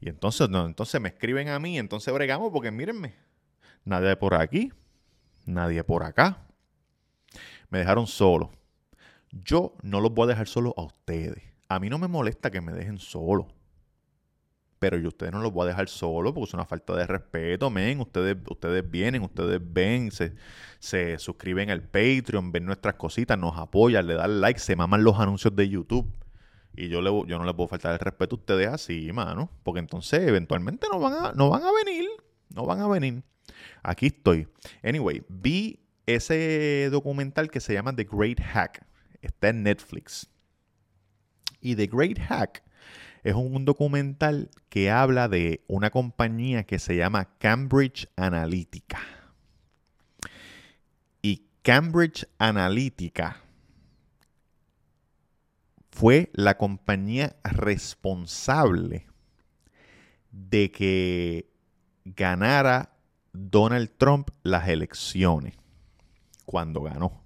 Y 0.00 0.08
entonces, 0.08 0.48
no, 0.48 0.64
entonces 0.64 1.00
me 1.00 1.08
escriben 1.08 1.48
a 1.48 1.58
mí, 1.58 1.78
entonces 1.78 2.12
bregamos 2.14 2.50
porque 2.52 2.70
mírenme, 2.70 3.14
nadie 3.86 4.14
por 4.16 4.34
aquí, 4.34 4.70
nadie 5.46 5.82
por 5.82 6.02
acá. 6.04 6.46
Me 7.70 7.78
dejaron 7.78 8.06
solo. 8.06 8.50
Yo 9.30 9.74
no 9.82 10.02
los 10.02 10.12
voy 10.12 10.26
a 10.26 10.28
dejar 10.28 10.48
solo 10.48 10.74
a 10.76 10.82
ustedes. 10.82 11.42
A 11.68 11.80
mí 11.80 11.88
no 11.88 11.98
me 11.98 12.08
molesta 12.08 12.50
que 12.50 12.60
me 12.60 12.72
dejen 12.72 12.98
solo 12.98 13.48
pero 14.78 14.98
yo 14.98 15.08
ustedes 15.08 15.32
no 15.32 15.40
los 15.40 15.52
voy 15.52 15.64
a 15.64 15.68
dejar 15.68 15.88
solo 15.88 16.34
porque 16.34 16.48
es 16.48 16.54
una 16.54 16.66
falta 16.66 16.94
de 16.94 17.06
respeto, 17.06 17.70
men. 17.70 18.00
Ustedes, 18.00 18.36
ustedes 18.48 18.88
vienen, 18.88 19.22
ustedes 19.22 19.60
ven, 19.62 20.10
se, 20.10 20.34
se 20.78 21.18
suscriben 21.18 21.70
al 21.70 21.82
Patreon, 21.82 22.52
ven 22.52 22.66
nuestras 22.66 22.94
cositas, 22.94 23.38
nos 23.38 23.58
apoyan, 23.58 24.06
le 24.06 24.14
dan 24.14 24.40
like, 24.40 24.60
se 24.60 24.76
maman 24.76 25.02
los 25.02 25.18
anuncios 25.18 25.56
de 25.56 25.68
YouTube. 25.68 26.06
Y 26.74 26.88
yo, 26.88 27.00
le, 27.00 27.10
yo 27.26 27.38
no 27.38 27.44
les 27.44 27.54
puedo 27.54 27.68
faltar 27.68 27.94
el 27.94 27.98
respeto 27.98 28.36
a 28.36 28.38
ustedes 28.38 28.68
así, 28.68 29.10
mano. 29.12 29.50
Porque 29.62 29.80
entonces 29.80 30.20
eventualmente 30.20 30.86
no 30.92 31.00
van 31.00 31.12
a, 31.14 31.32
no 31.32 31.48
van 31.48 31.62
a 31.62 31.72
venir. 31.72 32.08
No 32.54 32.66
van 32.66 32.80
a 32.80 32.88
venir. 32.88 33.22
Aquí 33.86 34.06
estoy. 34.06 34.48
Anyway, 34.82 35.22
vi 35.28 35.78
ese 36.06 36.88
documental 36.90 37.52
que 37.52 37.60
se 37.60 37.72
llama 37.72 37.94
The 37.94 38.02
Great 38.02 38.40
Hack. 38.40 38.84
Está 39.22 39.50
en 39.50 39.62
Netflix. 39.62 40.28
Y 41.60 41.76
The 41.76 41.86
Great 41.86 42.18
Hack 42.18 42.64
es 43.22 43.34
un 43.34 43.64
documental 43.64 44.50
que 44.70 44.90
habla 44.90 45.28
de 45.28 45.64
una 45.68 45.90
compañía 45.90 46.64
que 46.64 46.80
se 46.80 46.96
llama 46.96 47.36
Cambridge 47.38 48.08
Analytica. 48.16 48.98
Y 51.22 51.46
Cambridge 51.62 52.26
Analytica 52.38 53.40
fue 55.92 56.30
la 56.34 56.58
compañía 56.58 57.36
responsable 57.44 59.06
de 60.32 60.72
que 60.72 61.48
ganara 62.04 62.95
Donald 63.36 63.90
Trump 63.96 64.30
las 64.42 64.68
elecciones 64.68 65.54
cuando 66.44 66.82
ganó. 66.82 67.22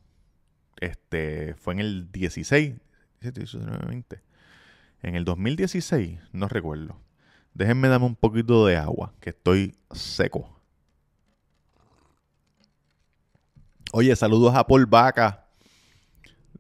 Este 0.80 1.54
fue 1.54 1.74
en 1.74 1.80
el 1.80 2.12
16, 2.12 2.74
17, 3.20 3.86
20. 3.86 4.22
En 5.02 5.14
el 5.14 5.24
2016, 5.24 6.18
no 6.32 6.48
recuerdo. 6.48 6.96
Déjenme 7.54 7.88
darme 7.88 8.06
un 8.06 8.16
poquito 8.16 8.66
de 8.66 8.76
agua, 8.76 9.12
que 9.20 9.30
estoy 9.30 9.74
seco. 9.92 10.60
Oye, 13.92 14.14
saludos 14.14 14.54
a 14.54 14.66
Paul 14.66 14.86
Vaca, 14.86 15.48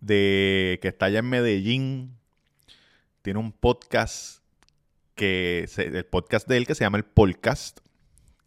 de, 0.00 0.78
que 0.82 0.88
está 0.88 1.06
allá 1.06 1.20
en 1.20 1.28
Medellín. 1.28 2.16
Tiene 3.22 3.38
un 3.38 3.52
podcast 3.52 4.40
que 5.14 5.68
el 5.76 6.06
podcast 6.06 6.48
de 6.48 6.56
él 6.56 6.66
que 6.66 6.74
se 6.74 6.82
llama 6.82 6.96
el 6.96 7.04
Podcast, 7.04 7.80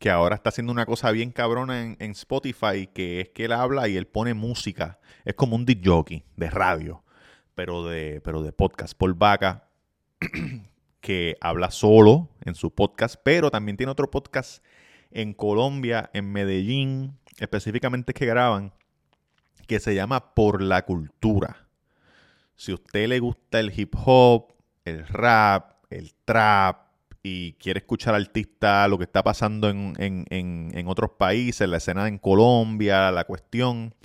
que 0.03 0.09
ahora 0.09 0.35
está 0.35 0.49
haciendo 0.49 0.73
una 0.73 0.85
cosa 0.85 1.11
bien 1.11 1.31
cabrona 1.31 1.95
en, 1.97 2.11
Spotify, 2.11 2.87
que 2.93 3.21
es 3.21 3.29
que 3.29 3.45
él 3.45 3.53
habla 3.53 3.87
y 3.87 3.95
él 3.95 4.05
pone 4.05 4.33
música. 4.33 4.99
Es 5.23 5.33
como 5.33 5.55
un 5.55 5.65
disc 5.65 5.79
jockey 5.81 6.25
de 6.35 6.49
radio, 6.49 7.05
pero 7.55 7.85
de, 7.85 8.19
pero 8.21 8.43
de 8.43 8.51
podcast. 8.51 8.97
Paul 8.97 9.13
Vaca, 9.13 9.69
que 10.99 11.37
habla 11.39 11.71
solo 11.71 12.27
en 12.41 12.53
su 12.53 12.75
podcast, 12.75 13.15
pero 13.23 13.49
también 13.49 13.77
tiene 13.77 13.93
otro 13.93 14.11
podcast 14.11 14.61
en 15.09 15.33
Colombia, 15.33 16.09
en 16.13 16.33
Medellín, 16.33 17.17
específicamente 17.37 18.13
que 18.13 18.25
graban, 18.25 18.73
que 19.67 19.79
se 19.79 19.95
llama 19.95 20.33
Por 20.33 20.61
la 20.61 20.83
Cultura. 20.83 21.69
Si 22.57 22.73
a 22.73 22.75
usted 22.75 23.07
le 23.07 23.19
gusta 23.19 23.61
el 23.61 23.71
hip 23.73 23.95
hop, 24.05 24.51
el 24.83 25.07
rap, 25.07 25.85
el 25.89 26.13
trap 26.25 26.82
y 27.23 27.53
quiere 27.53 27.79
escuchar 27.79 28.13
artistas, 28.13 28.89
lo 28.89 28.97
que 28.97 29.05
está 29.05 29.23
pasando 29.23 29.69
en, 29.69 29.95
en 29.97 30.87
otros 30.87 31.11
países, 31.17 31.67
la 31.67 31.77
escena 31.77 32.07
en 32.07 32.19
Colombia, 32.19 33.11
la 33.11 33.23
cuestión, 33.23 33.95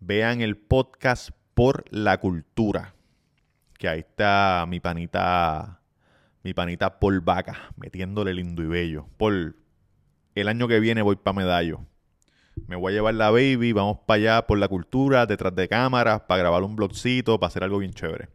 vean 0.00 0.40
el 0.40 0.56
podcast 0.56 1.30
Por 1.54 1.84
la 1.90 2.18
Cultura 2.18 2.94
que 3.84 3.88
ahí 3.88 4.00
está 4.00 4.64
mi 4.68 4.80
panita, 4.80 5.80
mi 6.42 6.54
panita 6.54 6.98
Paul 6.98 7.20
Vaca, 7.20 7.70
metiéndole 7.76 8.32
lindo 8.34 8.62
y 8.62 8.66
bello. 8.66 9.06
Por 9.16 9.56
el 10.34 10.48
año 10.48 10.68
que 10.68 10.80
viene 10.80 11.02
voy 11.02 11.16
para 11.16 11.36
Medallo. 11.36 11.80
Me 12.66 12.76
voy 12.76 12.92
a 12.92 12.96
llevar 12.96 13.14
la 13.14 13.30
baby, 13.30 13.72
vamos 13.72 13.98
para 14.06 14.16
allá 14.16 14.46
por 14.46 14.58
la 14.58 14.68
cultura, 14.68 15.26
detrás 15.26 15.54
de 15.54 15.68
cámaras, 15.68 16.22
para 16.22 16.38
grabar 16.38 16.62
un 16.62 16.76
blogcito, 16.76 17.38
para 17.38 17.48
hacer 17.48 17.64
algo 17.64 17.78
bien 17.78 17.92
chévere. 17.92 18.28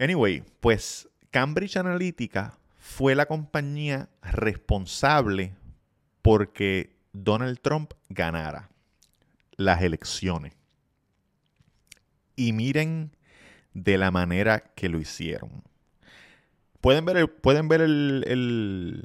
Anyway, 0.00 0.42
pues 0.60 1.08
Cambridge 1.30 1.76
Analytica 1.76 2.57
fue 2.88 3.14
la 3.14 3.26
compañía 3.26 4.08
responsable 4.22 5.54
porque 6.22 6.96
Donald 7.12 7.60
Trump 7.60 7.92
ganara 8.08 8.70
las 9.56 9.82
elecciones. 9.82 10.54
Y 12.34 12.54
miren 12.54 13.14
de 13.74 13.98
la 13.98 14.10
manera 14.10 14.60
que 14.74 14.88
lo 14.88 14.98
hicieron. 14.98 15.62
Pueden 16.80 17.04
ver 17.04 17.18
el, 17.18 17.28
pueden 17.28 17.68
ver 17.68 17.82
el, 17.82 19.04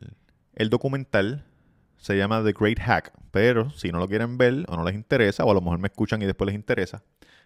el 0.56 0.70
documental. 0.70 1.46
Se 1.98 2.18
llama 2.18 2.42
The 2.42 2.54
Great 2.54 2.80
Hack. 2.80 3.12
Pero 3.32 3.70
si 3.72 3.92
no 3.92 4.00
lo 4.00 4.08
quieren 4.08 4.38
ver 4.38 4.64
o 4.70 4.78
no 4.78 4.86
les 4.86 4.96
interesa, 4.96 5.44
o 5.44 5.52
a 5.52 5.54
lo 5.54 5.62
mejor 5.62 5.80
me 5.80 5.90
escuchan 5.90 6.22
y 6.22 6.26
después 6.26 6.48
les 6.48 6.56
interesa, 6.56 7.04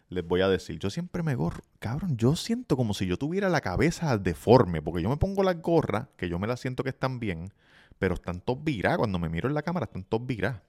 les 0.09 0.25
voy 0.25 0.41
a 0.41 0.47
decir, 0.47 0.79
yo 0.79 0.89
siempre 0.89 1.23
me 1.23 1.35
gorro, 1.35 1.61
cabrón, 1.79 2.17
yo 2.17 2.35
siento 2.35 2.77
como 2.77 2.93
si 2.93 3.07
yo 3.07 3.17
tuviera 3.17 3.49
la 3.49 3.61
cabeza 3.61 4.17
deforme, 4.17 4.81
porque 4.81 5.01
yo 5.01 5.09
me 5.09 5.17
pongo 5.17 5.43
las 5.43 5.61
gorras, 5.61 6.07
que 6.17 6.29
yo 6.29 6.39
me 6.39 6.47
las 6.47 6.59
siento 6.59 6.83
que 6.83 6.89
están 6.89 7.19
bien, 7.19 7.53
pero 7.99 8.15
están 8.15 8.41
todos 8.41 8.63
viradas, 8.63 8.99
cuando 8.99 9.19
me 9.19 9.29
miro 9.29 9.47
en 9.49 9.53
la 9.53 9.63
cámara 9.63 9.85
están 9.85 10.03
todos 10.03 10.25
viradas. 10.25 10.61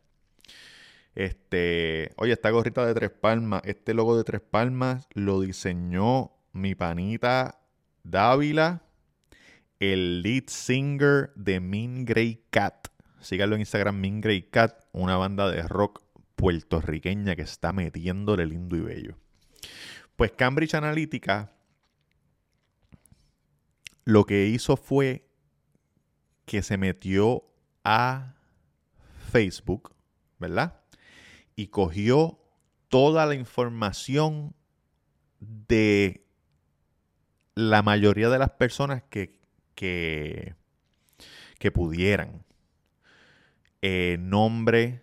Este, 1.14 2.12
oye, 2.16 2.33
esta 2.33 2.50
gorrita 2.50 2.87
de 2.87 2.95
tres 2.95 3.11
palmas, 3.11 3.62
este 3.64 3.95
logo 3.95 4.16
de 4.16 4.25
tres 4.25 4.40
palmas 4.40 5.09
lo 5.14 5.40
diseñó 5.40 6.33
mi 6.52 6.75
panita 6.75 7.61
Dávila, 8.04 8.83
el 9.80 10.23
lead 10.23 10.45
singer 10.47 11.33
de 11.35 11.61
Mean 11.61 12.04
Grey 12.04 12.45
Cat. 12.50 12.88
Síganlo 13.21 13.57
en 13.57 13.62
Instagram, 13.62 13.97
Mean 13.97 14.21
Grey 14.21 14.42
Cat, 14.42 14.85
una 14.92 15.16
banda 15.16 15.50
de 15.50 15.62
rock 15.62 16.02
puertorriqueña 16.37 17.35
que 17.37 17.42
está 17.42 17.73
metiéndole 17.73 18.47
lindo 18.47 18.76
y 18.76 18.80
bello. 18.80 19.16
Pues 20.17 20.33
Cambridge 20.33 20.75
Analytica 20.75 21.53
lo 24.09 24.25
que 24.25 24.47
hizo 24.47 24.79
fue 24.79 25.29
que 26.47 26.63
se 26.63 26.79
metió 26.79 27.45
a 27.85 28.37
Facebook, 29.31 29.95
¿verdad? 30.39 30.81
Y 31.57 31.67
cogió 31.67 32.41
toda 32.89 33.27
la 33.27 33.35
información 33.35 34.55
de 35.41 36.25
la 37.55 37.83
mayoría 37.83 38.31
de 38.31 38.39
las 38.39 38.49
personas 38.53 39.03
que, 39.11 39.39
que, 39.75 40.55
pudieran. 41.75 42.47
Eh, 43.83 44.17
nombre, 44.19 45.03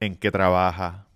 en 0.00 0.16
qué 0.16 0.32
trabaja, 0.32 1.06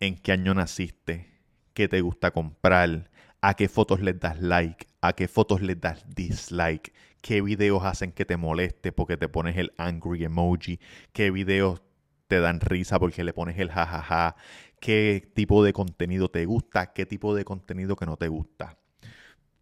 en 0.00 0.16
qué 0.16 0.32
año 0.32 0.52
naciste, 0.52 1.33
qué 1.74 1.88
te 1.88 2.00
gusta 2.00 2.30
comprar, 2.30 3.10
a 3.40 3.54
qué 3.54 3.68
fotos 3.68 4.00
les 4.00 4.18
das 4.18 4.40
like, 4.40 4.86
a 5.00 5.12
qué 5.12 5.28
fotos 5.28 5.60
les 5.60 5.78
das 5.80 6.04
dislike, 6.14 6.92
qué 7.20 7.42
videos 7.42 7.84
hacen 7.84 8.12
que 8.12 8.24
te 8.24 8.36
moleste 8.36 8.92
porque 8.92 9.16
te 9.16 9.28
pones 9.28 9.56
el 9.56 9.72
angry 9.76 10.24
emoji, 10.24 10.80
qué 11.12 11.30
videos 11.30 11.82
te 12.28 12.40
dan 12.40 12.60
risa 12.60 12.98
porque 12.98 13.24
le 13.24 13.34
pones 13.34 13.58
el 13.58 13.70
jajaja, 13.70 14.36
qué 14.80 15.30
tipo 15.34 15.62
de 15.62 15.72
contenido 15.72 16.30
te 16.30 16.46
gusta, 16.46 16.92
qué 16.92 17.06
tipo 17.06 17.34
de 17.34 17.44
contenido 17.44 17.96
que 17.96 18.06
no 18.06 18.16
te 18.16 18.28
gusta. 18.28 18.78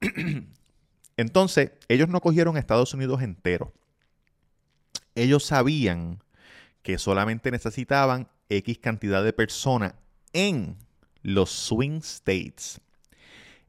Entonces, 1.16 1.72
ellos 1.88 2.08
no 2.08 2.20
cogieron 2.20 2.56
Estados 2.56 2.94
Unidos 2.94 3.22
entero. 3.22 3.72
Ellos 5.14 5.44
sabían 5.44 6.22
que 6.82 6.98
solamente 6.98 7.50
necesitaban 7.50 8.28
X 8.48 8.78
cantidad 8.78 9.22
de 9.22 9.32
personas 9.32 9.94
en 10.32 10.76
los 11.22 11.50
swing 11.50 11.98
states. 11.98 12.80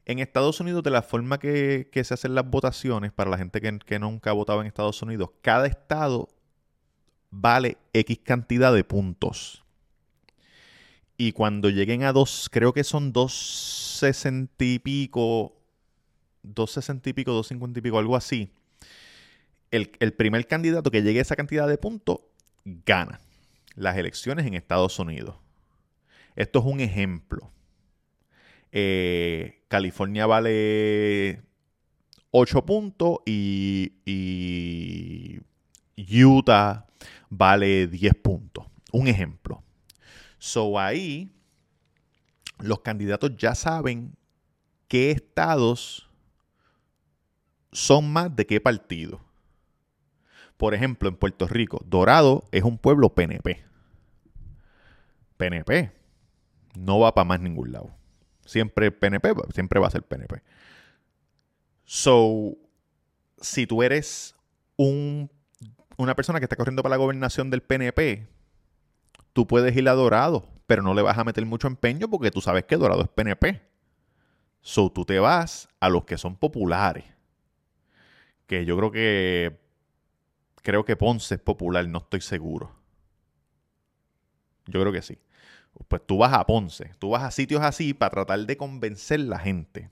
En 0.06 0.18
Estados 0.18 0.60
Unidos, 0.60 0.82
de 0.82 0.90
la 0.90 1.02
forma 1.02 1.38
que, 1.38 1.88
se 1.92 2.14
hacen 2.14 2.34
las 2.34 2.48
votaciones, 2.48 3.12
para 3.12 3.30
la 3.30 3.38
gente 3.38 3.60
que, 3.60 3.78
que 3.78 3.98
nunca 3.98 4.30
ha 4.30 4.34
votado 4.34 4.60
en 4.60 4.66
Estados 4.66 5.00
Unidos, 5.02 5.30
cada 5.40 5.66
estado 5.66 6.28
vale 7.30 7.78
X 7.92 8.18
cantidad 8.22 8.72
de 8.74 8.84
puntos. 8.84 9.64
Y 11.16 11.32
cuando 11.32 11.70
lleguen 11.70 12.02
a 12.02 12.12
dos, 12.12 12.48
creo 12.50 12.72
que 12.72 12.84
son 12.84 13.12
dos 13.12 13.32
sesenta 13.98 14.64
y 14.64 14.78
pico 14.78 15.54
260 16.44 17.10
y 17.10 17.12
pico, 17.12 17.32
250 17.32 17.78
y 17.78 17.82
pico, 17.82 17.98
algo 17.98 18.16
así, 18.16 18.50
el, 19.70 19.88
primer 20.12 20.46
candidato 20.46 20.90
que 20.90 21.02
llegue 21.02 21.18
a 21.18 21.22
esa 21.22 21.34
cantidad 21.34 21.66
de 21.66 21.78
puntos 21.78 22.18
gana 22.64 23.20
las 23.74 23.96
elecciones 23.96 24.46
en 24.46 24.54
Estados 24.54 24.98
Unidos. 24.98 25.36
Esto 26.34 26.58
es 26.58 26.64
un 26.64 26.80
ejemplo. 26.80 27.52
Eh, 28.72 29.62
California 29.68 30.26
vale 30.26 31.42
8 32.30 32.66
puntos 32.66 33.18
y, 33.24 33.92
y, 34.04 35.40
Utah 36.24 36.86
vale 37.30 37.86
10 37.86 38.14
puntos. 38.16 38.66
Un 38.92 39.06
ejemplo. 39.06 39.62
So 40.38 40.78
ahí 40.78 41.30
los 42.58 42.80
candidatos 42.80 43.36
ya 43.36 43.54
saben 43.54 44.16
qué 44.88 45.12
estados 45.12 46.10
son 47.72 48.12
más 48.12 48.34
de 48.34 48.46
qué 48.46 48.60
partido. 48.60 49.20
Por 50.56 50.74
ejemplo, 50.74 51.08
en 51.08 51.16
Puerto 51.16 51.46
Rico, 51.46 51.80
Dorado 51.84 52.44
es 52.52 52.62
un 52.62 52.78
pueblo 52.78 53.14
PNP. 53.14 53.64
PNP. 55.36 56.03
No 56.76 56.98
va 56.98 57.14
para 57.14 57.24
más 57.24 57.40
ningún 57.40 57.72
lado. 57.72 57.94
Siempre 58.44 58.90
PNP, 58.90 59.32
siempre 59.54 59.80
va 59.80 59.86
a 59.86 59.90
ser 59.90 60.02
PNP. 60.02 60.42
So, 61.84 62.56
si 63.40 63.66
tú 63.66 63.82
eres 63.82 64.34
un, 64.76 65.30
una 65.96 66.14
persona 66.14 66.40
que 66.40 66.44
está 66.44 66.56
corriendo 66.56 66.82
para 66.82 66.94
la 66.94 66.98
gobernación 66.98 67.50
del 67.50 67.62
PNP, 67.62 68.26
tú 69.32 69.46
puedes 69.46 69.74
ir 69.76 69.88
a 69.88 69.94
Dorado, 69.94 70.48
pero 70.66 70.82
no 70.82 70.94
le 70.94 71.02
vas 71.02 71.18
a 71.18 71.24
meter 71.24 71.44
mucho 71.46 71.68
empeño 71.68 72.08
porque 72.08 72.30
tú 72.30 72.40
sabes 72.40 72.64
que 72.64 72.76
Dorado 72.76 73.02
es 73.02 73.08
PNP. 73.08 73.62
So, 74.60 74.90
tú 74.90 75.04
te 75.04 75.18
vas 75.18 75.68
a 75.80 75.88
los 75.88 76.04
que 76.04 76.18
son 76.18 76.36
populares 76.36 77.14
que 78.46 78.64
yo 78.64 78.76
creo 78.76 78.90
que 78.90 79.58
creo 80.62 80.84
que 80.84 80.96
Ponce 80.96 81.34
es 81.34 81.40
popular, 81.40 81.86
no 81.88 81.98
estoy 81.98 82.20
seguro. 82.20 82.72
Yo 84.66 84.80
creo 84.80 84.92
que 84.92 85.02
sí. 85.02 85.18
Pues 85.88 86.02
tú 86.06 86.18
vas 86.18 86.32
a 86.32 86.44
Ponce, 86.46 86.92
tú 86.98 87.10
vas 87.10 87.22
a 87.22 87.30
sitios 87.30 87.62
así 87.62 87.94
para 87.94 88.10
tratar 88.10 88.40
de 88.40 88.56
convencer 88.56 89.20
la 89.20 89.38
gente. 89.38 89.90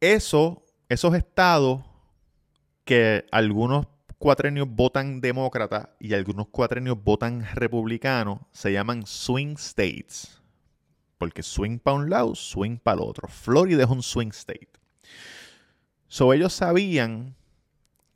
Eso, 0.00 0.64
esos 0.88 1.14
estados 1.14 1.82
que 2.84 3.24
algunos 3.30 3.86
cuatrenios 4.18 4.68
votan 4.68 5.20
demócrata 5.20 5.96
y 5.98 6.14
algunos 6.14 6.48
cuatrenios 6.48 7.02
votan 7.02 7.46
republicano 7.54 8.46
se 8.52 8.72
llaman 8.72 9.06
swing 9.06 9.56
states. 9.56 10.40
Porque 11.18 11.42
swing 11.42 11.78
para 11.78 11.96
un 11.96 12.10
lado, 12.10 12.34
swing 12.34 12.78
para 12.78 12.96
el 12.96 13.08
otro. 13.08 13.28
Florida 13.28 13.84
es 13.84 13.90
un 13.90 14.02
swing 14.02 14.30
state. 14.30 14.70
So 16.08 16.32
ellos 16.32 16.52
sabían 16.52 17.36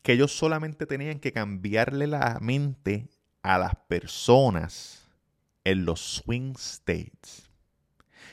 que 0.03 0.13
ellos 0.13 0.31
solamente 0.31 0.87
tenían 0.87 1.19
que 1.19 1.33
cambiarle 1.33 2.07
la 2.07 2.39
mente 2.41 3.09
a 3.47 3.59
las 3.59 3.77
personas 3.87 5.09
en 5.63 5.85
los 5.85 6.01
swing 6.01 6.55
states. 6.59 7.49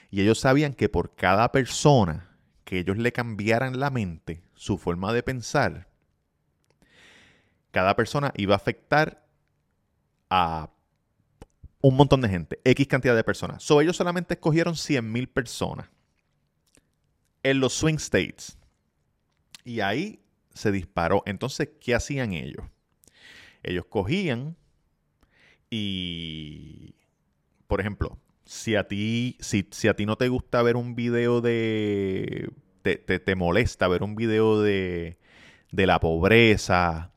Y 0.09 0.21
ellos 0.21 0.39
sabían 0.39 0.73
que 0.73 0.89
por 0.89 1.15
cada 1.15 1.51
persona 1.51 2.35
que 2.63 2.79
ellos 2.79 2.97
le 2.97 3.11
cambiaran 3.11 3.79
la 3.79 3.91
mente, 3.91 4.41
su 4.55 4.79
forma 4.79 5.13
de 5.13 5.21
pensar, 5.21 5.87
cada 7.69 7.95
persona 7.95 8.33
iba 8.35 8.55
a 8.55 8.57
afectar 8.57 9.23
a 10.31 10.71
un 11.81 11.95
montón 11.95 12.21
de 12.21 12.29
gente, 12.29 12.59
X 12.63 12.87
cantidad 12.87 13.15
de 13.15 13.23
personas. 13.23 13.61
So 13.61 13.81
ellos 13.81 13.95
solamente 13.95 14.33
escogieron 14.33 14.73
100.000 14.73 15.31
personas 15.31 15.89
en 17.43 17.59
los 17.59 17.73
swing 17.73 17.97
states. 17.97 18.57
Y 19.63 19.81
ahí 19.81 20.23
se 20.55 20.71
disparó. 20.71 21.21
Entonces, 21.27 21.69
¿qué 21.79 21.93
hacían 21.93 22.33
ellos? 22.33 22.65
Ellos 23.61 23.85
cogían 23.85 24.57
y, 25.75 26.93
por 27.65 27.81
ejemplo, 27.81 28.19
si 28.45 28.75
a 28.75 28.87
ti, 28.87 29.37
si, 29.39 29.87
a 29.87 29.95
ti 29.95 30.05
no 30.05 30.17
te 30.17 30.29
gusta 30.29 30.61
ver 30.61 30.75
un 30.75 30.93
video 30.93 31.41
de. 31.41 32.51
Te, 32.83 32.97
te, 32.97 33.35
molesta 33.35 33.87
ver 33.87 34.03
un 34.03 34.15
video 34.15 34.61
de, 34.61 35.17
de 35.71 35.87
la 35.87 35.99
pobreza 35.99 37.11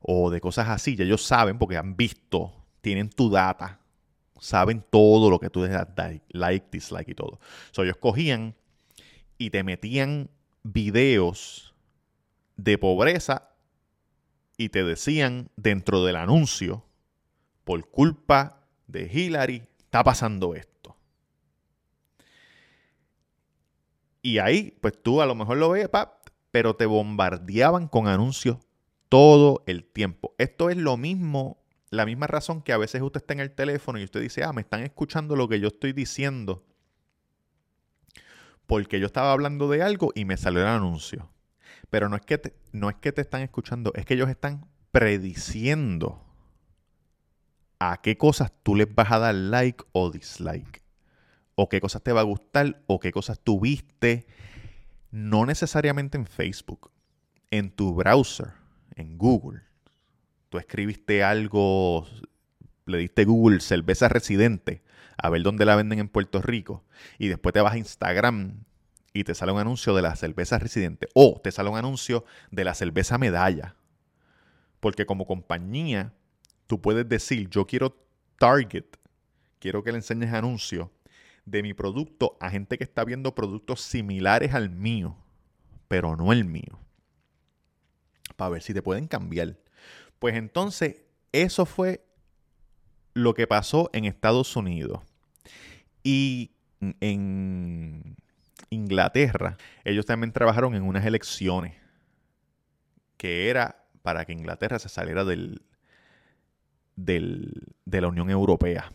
o 0.00 0.30
de 0.30 0.40
cosas 0.40 0.70
así, 0.70 0.96
ya 0.96 1.04
ellos 1.04 1.22
saben 1.22 1.56
porque 1.58 1.76
han 1.76 1.94
visto, 1.94 2.52
tienen 2.80 3.10
tu 3.10 3.30
data, 3.30 3.78
saben 4.40 4.82
todo 4.90 5.30
lo 5.30 5.38
que 5.38 5.50
tú 5.50 5.62
das 5.62 5.86
like, 6.30 6.66
dislike 6.72 7.10
y 7.10 7.14
todo. 7.14 7.38
So, 7.70 7.84
ellos 7.84 7.98
cogían 7.98 8.56
y 9.38 9.50
te 9.50 9.62
metían 9.62 10.30
videos 10.64 11.76
de 12.56 12.76
pobreza 12.76 13.50
y 14.56 14.70
te 14.70 14.82
decían 14.82 15.50
dentro 15.56 16.04
del 16.04 16.16
anuncio 16.16 16.89
por 17.70 17.88
culpa 17.88 18.66
de 18.88 19.08
Hillary 19.08 19.62
está 19.78 20.02
pasando 20.02 20.56
esto. 20.56 20.96
Y 24.22 24.38
ahí, 24.38 24.76
pues 24.80 25.00
tú 25.00 25.22
a 25.22 25.26
lo 25.26 25.36
mejor 25.36 25.58
lo 25.58 25.70
ves, 25.70 25.88
pero 26.50 26.74
te 26.74 26.86
bombardeaban 26.86 27.86
con 27.86 28.08
anuncios 28.08 28.58
todo 29.08 29.62
el 29.66 29.84
tiempo. 29.84 30.34
Esto 30.36 30.68
es 30.68 30.78
lo 30.78 30.96
mismo, 30.96 31.62
la 31.90 32.06
misma 32.06 32.26
razón 32.26 32.60
que 32.60 32.72
a 32.72 32.76
veces 32.76 33.02
usted 33.02 33.20
está 33.20 33.34
en 33.34 33.40
el 33.40 33.52
teléfono 33.52 34.00
y 34.00 34.02
usted 34.02 34.20
dice, 34.20 34.42
ah, 34.42 34.52
me 34.52 34.62
están 34.62 34.82
escuchando 34.82 35.36
lo 35.36 35.48
que 35.48 35.60
yo 35.60 35.68
estoy 35.68 35.92
diciendo. 35.92 36.64
Porque 38.66 38.98
yo 38.98 39.06
estaba 39.06 39.30
hablando 39.30 39.68
de 39.68 39.84
algo 39.84 40.10
y 40.16 40.24
me 40.24 40.36
salió 40.36 40.62
el 40.62 40.66
anuncio. 40.66 41.30
Pero 41.88 42.08
no 42.08 42.16
es 42.16 42.22
que 42.22 42.36
te, 42.36 42.52
no 42.72 42.90
es 42.90 42.96
que 42.96 43.12
te 43.12 43.20
están 43.20 43.42
escuchando, 43.42 43.92
es 43.94 44.06
que 44.06 44.14
ellos 44.14 44.28
están 44.28 44.66
prediciendo 44.90 46.26
a 47.80 48.00
qué 48.00 48.16
cosas 48.16 48.52
tú 48.62 48.76
les 48.76 48.94
vas 48.94 49.10
a 49.10 49.18
dar 49.18 49.34
like 49.34 49.82
o 49.92 50.10
dislike. 50.10 50.82
O 51.56 51.68
qué 51.68 51.80
cosas 51.80 52.02
te 52.02 52.12
va 52.12 52.20
a 52.20 52.24
gustar 52.24 52.80
o 52.86 53.00
qué 53.00 53.10
cosas 53.10 53.40
tuviste. 53.40 54.26
No 55.10 55.46
necesariamente 55.46 56.16
en 56.16 56.26
Facebook. 56.26 56.92
En 57.50 57.70
tu 57.70 57.94
browser, 57.94 58.52
en 58.94 59.18
Google. 59.18 59.62
Tú 60.50 60.58
escribiste 60.58 61.24
algo, 61.24 62.06
le 62.86 62.98
diste 62.98 63.24
Google 63.24 63.60
cerveza 63.60 64.08
residente 64.08 64.82
a 65.22 65.28
ver 65.30 65.42
dónde 65.42 65.64
la 65.64 65.76
venden 65.76 65.98
en 65.98 66.08
Puerto 66.08 66.40
Rico. 66.40 66.84
Y 67.18 67.28
después 67.28 67.52
te 67.52 67.60
vas 67.60 67.74
a 67.74 67.78
Instagram 67.78 68.64
y 69.12 69.24
te 69.24 69.34
sale 69.34 69.52
un 69.52 69.58
anuncio 69.58 69.94
de 69.94 70.02
la 70.02 70.16
cerveza 70.16 70.58
residente. 70.58 71.08
O 71.14 71.40
te 71.42 71.50
sale 71.50 71.70
un 71.70 71.76
anuncio 71.76 72.24
de 72.50 72.64
la 72.64 72.74
cerveza 72.74 73.18
medalla. 73.18 73.76
Porque 74.80 75.06
como 75.06 75.26
compañía, 75.26 76.14
tú 76.70 76.80
puedes 76.80 77.08
decir, 77.08 77.50
yo 77.50 77.66
quiero 77.66 77.96
target, 78.38 78.84
quiero 79.58 79.82
que 79.82 79.90
le 79.90 79.98
enseñes 79.98 80.32
anuncios 80.32 80.88
de 81.44 81.64
mi 81.64 81.74
producto 81.74 82.38
a 82.38 82.48
gente 82.48 82.78
que 82.78 82.84
está 82.84 83.04
viendo 83.04 83.34
productos 83.34 83.80
similares 83.80 84.54
al 84.54 84.70
mío, 84.70 85.16
pero 85.88 86.14
no 86.14 86.32
el 86.32 86.44
mío. 86.44 86.78
Para 88.36 88.50
ver 88.50 88.62
si 88.62 88.72
te 88.72 88.82
pueden 88.82 89.08
cambiar. 89.08 89.56
Pues 90.20 90.36
entonces, 90.36 91.02
eso 91.32 91.66
fue 91.66 92.06
lo 93.14 93.34
que 93.34 93.48
pasó 93.48 93.90
en 93.92 94.04
Estados 94.04 94.54
Unidos. 94.54 95.00
Y 96.04 96.52
en 97.00 98.14
Inglaterra, 98.70 99.56
ellos 99.82 100.06
también 100.06 100.30
trabajaron 100.30 100.76
en 100.76 100.84
unas 100.84 101.04
elecciones 101.04 101.74
que 103.16 103.50
era 103.50 103.88
para 104.02 104.24
que 104.24 104.32
Inglaterra 104.32 104.78
se 104.78 104.88
saliera 104.88 105.24
del, 105.24 105.62
de 106.96 108.00
la 108.00 108.08
Unión 108.08 108.30
Europea. 108.30 108.92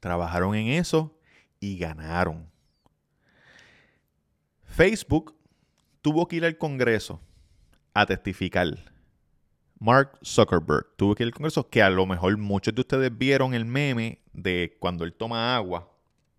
Trabajaron 0.00 0.54
en 0.54 0.68
eso 0.68 1.18
y 1.60 1.78
ganaron. 1.78 2.46
Facebook 4.64 5.34
tuvo 6.02 6.26
que 6.28 6.36
ir 6.36 6.44
al 6.44 6.58
Congreso 6.58 7.20
a 7.94 8.06
testificar. 8.06 8.68
Mark 9.78 10.18
Zuckerberg 10.24 10.86
tuvo 10.96 11.14
que 11.14 11.22
ir 11.22 11.28
al 11.28 11.34
Congreso, 11.34 11.68
que 11.68 11.82
a 11.82 11.90
lo 11.90 12.06
mejor 12.06 12.36
muchos 12.38 12.74
de 12.74 12.80
ustedes 12.80 13.16
vieron 13.16 13.54
el 13.54 13.64
meme 13.64 14.20
de 14.32 14.76
cuando 14.80 15.04
él 15.04 15.14
toma 15.14 15.56
agua, 15.56 15.90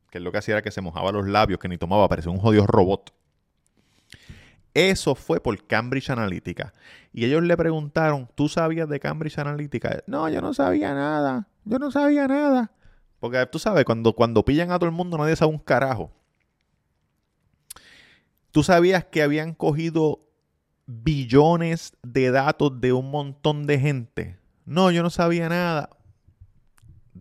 que 0.09 0.19
es 0.19 0.23
lo 0.23 0.31
que 0.31 0.37
hacía 0.37 0.55
era 0.55 0.61
que 0.61 0.71
se 0.71 0.81
mojaba 0.81 1.11
los 1.11 1.27
labios, 1.27 1.59
que 1.59 1.67
ni 1.67 1.77
tomaba, 1.77 2.07
parecía 2.07 2.31
un 2.31 2.39
jodido 2.39 2.67
robot. 2.67 3.13
Eso 4.75 5.15
fue 5.15 5.39
por 5.39 5.65
Cambridge 5.65 6.09
Analytica. 6.09 6.73
Y 7.13 7.23
ellos 7.23 7.41
le 7.41 7.55
preguntaron, 7.55 8.29
¿tú 8.35 8.49
sabías 8.49 8.89
de 8.89 8.99
Cambridge 8.99 9.39
Analytica? 9.39 10.03
No, 10.05 10.27
yo 10.27 10.41
no 10.41 10.53
sabía 10.53 10.93
nada. 10.93 11.47
Yo 11.63 11.79
no 11.79 11.91
sabía 11.91 12.27
nada. 12.27 12.71
Porque 13.21 13.45
tú 13.45 13.57
sabes, 13.57 13.85
cuando, 13.85 14.11
cuando 14.13 14.43
pillan 14.43 14.71
a 14.71 14.77
todo 14.77 14.89
el 14.89 14.95
mundo 14.95 15.17
nadie 15.17 15.37
sabe 15.37 15.53
un 15.53 15.59
carajo. 15.59 16.11
¿Tú 18.51 18.63
sabías 18.63 19.05
que 19.05 19.23
habían 19.23 19.53
cogido 19.53 20.27
billones 20.87 21.93
de 22.03 22.31
datos 22.31 22.81
de 22.81 22.91
un 22.91 23.11
montón 23.11 23.67
de 23.67 23.79
gente? 23.79 24.39
No, 24.65 24.91
yo 24.91 25.03
no 25.03 25.09
sabía 25.09 25.47
nada. 25.47 25.89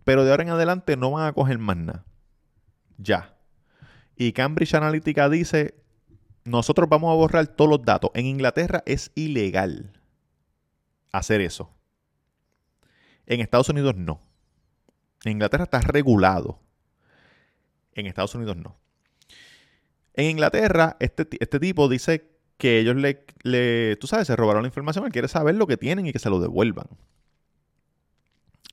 Pero 0.03 0.25
de 0.25 0.31
ahora 0.31 0.43
en 0.43 0.49
adelante 0.49 0.97
no 0.97 1.11
van 1.11 1.25
a 1.25 1.31
coger 1.31 1.57
más 1.57 1.77
nada. 1.77 2.03
Ya. 2.97 3.37
Y 4.17 4.33
Cambridge 4.33 4.73
Analytica 4.73 5.29
dice, 5.29 5.84
nosotros 6.45 6.87
vamos 6.87 7.11
a 7.11 7.15
borrar 7.15 7.47
todos 7.47 7.69
los 7.69 7.83
datos. 7.83 8.11
En 8.13 8.27
Inglaterra 8.27 8.83
es 8.85 9.11
ilegal 9.15 9.91
hacer 11.11 11.41
eso. 11.41 11.71
En 13.25 13.41
Estados 13.41 13.67
Unidos 13.69 13.95
no. 13.95 14.21
En 15.23 15.33
Inglaterra 15.33 15.63
está 15.63 15.81
regulado. 15.81 16.59
En 17.93 18.05
Estados 18.05 18.35
Unidos 18.35 18.55
no. 18.57 18.77
En 20.13 20.29
Inglaterra, 20.29 20.95
este, 20.99 21.27
este 21.39 21.59
tipo 21.59 21.89
dice 21.89 22.29
que 22.57 22.79
ellos 22.79 22.95
le, 22.95 23.25
le, 23.41 23.97
tú 23.97 24.07
sabes, 24.07 24.27
se 24.27 24.35
robaron 24.35 24.63
la 24.63 24.67
información, 24.67 25.05
él 25.05 25.11
quiere 25.11 25.27
saber 25.27 25.55
lo 25.55 25.67
que 25.67 25.77
tienen 25.77 26.05
y 26.05 26.13
que 26.13 26.19
se 26.19 26.29
lo 26.29 26.39
devuelvan. 26.39 26.87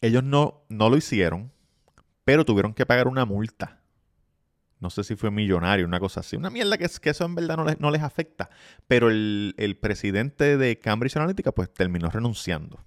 Ellos 0.03 0.23
no, 0.23 0.63
no 0.69 0.91
lo 0.91 0.97
hicieron, 0.97 1.51
pero 2.25 2.45
tuvieron 2.45 2.75
que 2.75 2.87
pagar 2.87 3.09
una 3.09 3.25
multa 3.25 3.82
no 4.83 4.91
sé 4.91 5.05
si 5.05 5.15
fue 5.15 5.31
millonario, 5.31 5.87
una 5.87 6.01
cosa 6.01 6.21
así. 6.21 6.35
Una 6.35 6.51
mierda 6.51 6.77
que, 6.77 6.89
que 7.01 7.11
eso 7.11 7.25
en 7.25 7.37
verdad 7.37 7.57
no 7.57 7.65
les, 7.65 7.79
no 7.79 7.93
les 7.93 8.03
afecta. 8.03 8.51
Pero 8.89 9.11
el, 9.11 9.55
el, 9.57 9.77
presidente 9.77 10.57
de 10.57 10.81
Cambridge 10.81 11.17
Analytica 11.17 11.53
pues 11.53 11.73
terminó 11.73 12.11
renunciando. 12.11 12.85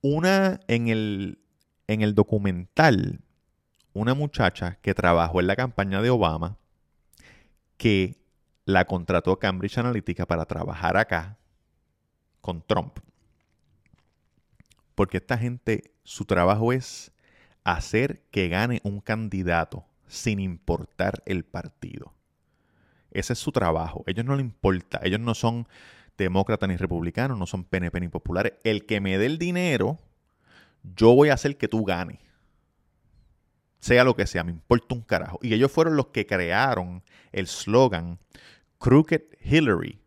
Una 0.00 0.58
en 0.66 0.88
el, 0.88 1.38
en 1.86 2.02
el 2.02 2.16
documental, 2.16 3.20
una 3.92 4.14
muchacha 4.14 4.80
que 4.82 4.94
trabajó 4.94 5.38
en 5.38 5.46
la 5.46 5.54
campaña 5.54 6.02
de 6.02 6.10
Obama, 6.10 6.58
que 7.76 8.16
la 8.64 8.84
contrató 8.84 9.38
Cambridge 9.38 9.78
Analytica 9.78 10.26
para 10.26 10.44
trabajar 10.44 10.96
acá 10.96 11.38
con 12.40 12.62
Trump. 12.66 12.98
Porque 14.96 15.18
esta 15.18 15.38
gente, 15.38 15.94
su 16.02 16.24
trabajo 16.24 16.72
es 16.72 17.12
hacer 17.62 18.24
que 18.32 18.48
gane 18.48 18.80
un 18.82 19.00
candidato 19.00 19.86
sin 20.06 20.40
importar 20.40 21.22
el 21.26 21.44
partido. 21.44 22.14
Ese 23.10 23.32
es 23.32 23.38
su 23.38 23.52
trabajo. 23.52 24.04
ellos 24.06 24.24
no 24.24 24.34
le 24.36 24.42
importa. 24.42 25.00
Ellos 25.02 25.20
no 25.20 25.34
son 25.34 25.68
demócratas 26.18 26.68
ni 26.68 26.76
republicanos, 26.76 27.38
no 27.38 27.46
son 27.46 27.64
PNP 27.64 28.00
ni 28.00 28.08
populares. 28.08 28.54
El 28.64 28.86
que 28.86 29.00
me 29.00 29.16
dé 29.18 29.26
el 29.26 29.38
dinero, 29.38 29.98
yo 30.82 31.14
voy 31.14 31.28
a 31.28 31.34
hacer 31.34 31.56
que 31.56 31.68
tú 31.68 31.84
ganes. 31.84 32.18
Sea 33.78 34.02
lo 34.02 34.16
que 34.16 34.26
sea, 34.26 34.44
me 34.44 34.50
importa 34.50 34.94
un 34.94 35.02
carajo. 35.02 35.38
Y 35.42 35.54
ellos 35.54 35.70
fueron 35.70 35.96
los 35.96 36.08
que 36.08 36.26
crearon 36.26 37.02
el 37.32 37.46
slogan 37.46 38.18
Crooked 38.78 39.22
Hillary. 39.42 40.00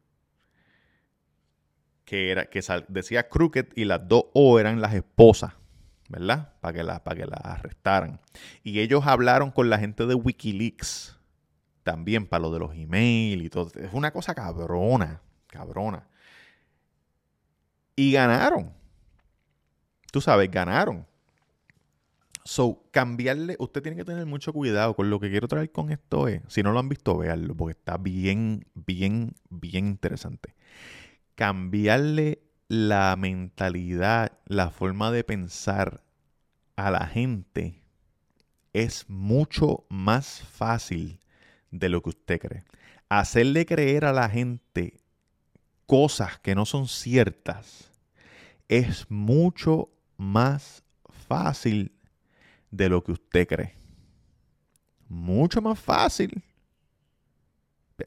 Que, 2.04 2.32
era, 2.32 2.46
que 2.46 2.62
decía 2.88 3.28
Crooked 3.28 3.68
y 3.76 3.84
las 3.84 4.08
dos 4.08 4.28
O 4.34 4.60
eran 4.60 4.80
las 4.80 4.94
esposas 4.94 5.57
¿verdad? 6.08 6.54
Para 6.62 6.74
que, 6.74 6.84
la, 6.84 7.02
que 7.02 7.26
la 7.26 7.38
arrestaran. 7.38 8.20
Y 8.64 8.80
ellos 8.80 9.06
hablaron 9.06 9.52
con 9.52 9.70
la 9.70 9.80
gente 9.80 10.06
de 10.06 10.16
Wikileaks 10.16 11.18
también 11.84 12.28
para 12.28 12.42
lo 12.42 12.52
de 12.52 12.60
los 12.60 12.76
emails 12.76 13.44
y 13.44 13.50
todo. 13.50 13.72
Es 13.80 13.94
una 13.94 14.12
cosa 14.12 14.36
cabrona, 14.36 15.22
cabrona. 15.48 16.08
Y 17.96 18.12
ganaron. 18.12 18.74
Tú 20.12 20.22
sabes, 20.22 20.52
ganaron. 20.52 21.06
So, 22.44 22.84
cambiarle, 22.92 23.58
usted 23.60 23.82
tiene 23.82 23.98
que 23.98 24.06
tener 24.06 24.26
mucho 24.26 24.54
cuidado 24.54 24.96
con 24.96 25.10
lo 25.10 25.20
que 25.20 25.30
quiero 25.30 25.50
traer 25.50 25.72
con 25.72 25.92
esto 25.92 26.30
es, 26.30 26.42
si 26.48 26.64
no 26.64 26.72
lo 26.72 26.80
han 26.80 26.88
visto, 26.88 27.18
véanlo, 27.18 27.56
porque 27.56 27.78
está 27.78 27.98
bien, 27.98 28.66
bien, 28.74 29.34
bien 29.50 29.88
interesante. 29.88 30.56
Cambiarle 31.36 32.47
la 32.68 33.16
mentalidad, 33.16 34.38
la 34.46 34.70
forma 34.70 35.12
de 35.12 35.24
pensar 35.24 36.04
a 36.76 36.92
la 36.92 37.08
gente 37.08 37.82
es 38.74 39.06
mucho 39.10 39.86
más 39.90 40.42
fácil 40.42 41.20
de 41.72 41.90
lo 41.90 42.02
que 42.02 42.10
usted 42.10 42.40
cree. 42.40 42.64
Hacerle 43.10 43.66
creer 43.66 44.06
a 44.06 44.12
la 44.12 44.30
gente 44.30 45.00
cosas 45.86 46.40
que 46.40 46.56
no 46.56 46.66
son 46.66 46.88
ciertas 46.88 47.92
es 48.68 49.10
mucho 49.10 49.90
más 50.18 50.84
fácil 51.28 51.94
de 52.70 52.90
lo 52.90 53.04
que 53.04 53.14
usted 53.14 53.48
cree. 53.48 53.76
Mucho 55.08 55.62
más 55.62 55.80
fácil. 55.80 56.44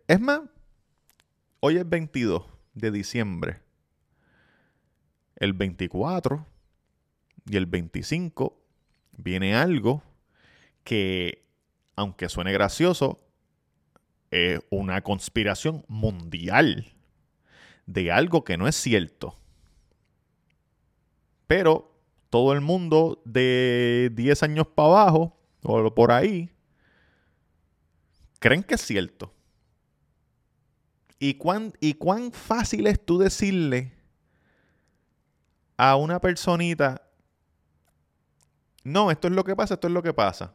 Es 0.07 0.21
más, 0.21 0.43
hoy 1.61 1.79
es 1.79 1.89
22 1.89 2.45
de 2.75 2.91
diciembre 2.91 3.70
el 5.41 5.55
24 5.55 6.47
y 7.47 7.57
el 7.57 7.67
25 7.67 8.57
viene 9.17 9.57
algo 9.57 10.03
que, 10.85 11.45
aunque 11.97 12.29
suene 12.29 12.53
gracioso, 12.53 13.19
es 14.31 14.61
una 14.71 15.03
conspiración 15.03 15.85
mundial 15.89 16.93
de 17.87 18.13
algo 18.13 18.45
que 18.45 18.57
no 18.57 18.69
es 18.69 18.77
cierto. 18.77 19.35
Pero 21.47 21.99
todo 22.29 22.53
el 22.53 22.61
mundo 22.61 23.21
de 23.25 24.13
10 24.15 24.43
años 24.45 24.67
para 24.69 24.89
abajo, 24.89 25.37
o 25.63 25.93
por 25.95 26.13
ahí, 26.13 26.51
creen 28.39 28.63
que 28.63 28.75
es 28.75 28.83
cierto. 28.83 29.33
¿Y 31.19 31.35
cuán, 31.35 31.73
¿Y 31.81 31.95
cuán 31.95 32.31
fácil 32.31 32.87
es 32.87 33.05
tú 33.05 33.19
decirle 33.19 34.00
a 35.83 35.97
una 35.97 36.21
personita, 36.21 37.01
no, 38.85 39.11
esto 39.11 39.29
es 39.29 39.35
lo 39.35 39.45
que 39.45 39.57
pasa, 39.57 39.75
esto 39.75 39.87
es 39.87 39.95
lo 39.95 40.03
que 40.03 40.13
pasa? 40.13 40.53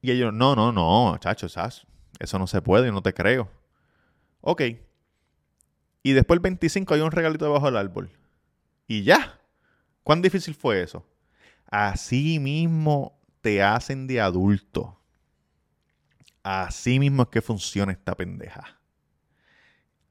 Y 0.00 0.12
ellos, 0.12 0.32
no, 0.32 0.54
no, 0.54 0.70
no, 0.70 1.18
chacho, 1.18 1.48
eso 1.48 2.38
no 2.38 2.46
se 2.46 2.62
puede, 2.62 2.86
yo 2.86 2.92
no 2.92 3.02
te 3.02 3.12
creo. 3.12 3.50
Ok. 4.40 4.62
Y 6.04 6.12
después 6.12 6.36
el 6.36 6.42
25 6.42 6.94
hay 6.94 7.00
un 7.00 7.10
regalito 7.10 7.44
debajo 7.44 7.66
del 7.66 7.76
árbol. 7.76 8.08
Y 8.86 9.02
ya. 9.02 9.36
¿Cuán 10.04 10.22
difícil 10.22 10.54
fue 10.54 10.80
eso? 10.80 11.04
Así 11.66 12.38
mismo 12.38 13.18
te 13.40 13.64
hacen 13.64 14.06
de 14.06 14.20
adulto. 14.20 14.96
Así 16.44 17.00
mismo 17.00 17.24
es 17.24 17.28
que 17.30 17.42
funciona 17.42 17.90
esta 17.90 18.14
pendeja. 18.14 18.78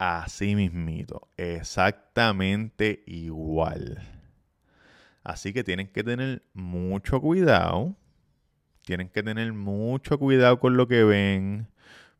Así 0.04 0.56
mismito. 0.56 1.28
Exactamente 1.36 3.04
igual. 3.06 4.02
Así 5.22 5.52
que 5.52 5.62
tienen 5.62 5.86
que 5.86 6.02
tener 6.02 6.42
mucho 6.54 7.20
cuidado. 7.20 7.94
Tienen 8.84 9.08
que 9.10 9.22
tener 9.22 9.52
mucho 9.52 10.18
cuidado 10.18 10.58
con 10.58 10.76
lo 10.76 10.88
que 10.88 11.04
ven. 11.04 11.68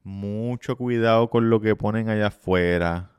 Mucho 0.05 0.77
cuidado 0.77 1.29
con 1.29 1.51
lo 1.51 1.61
que 1.61 1.75
ponen 1.75 2.09
allá 2.09 2.29
afuera. 2.29 3.11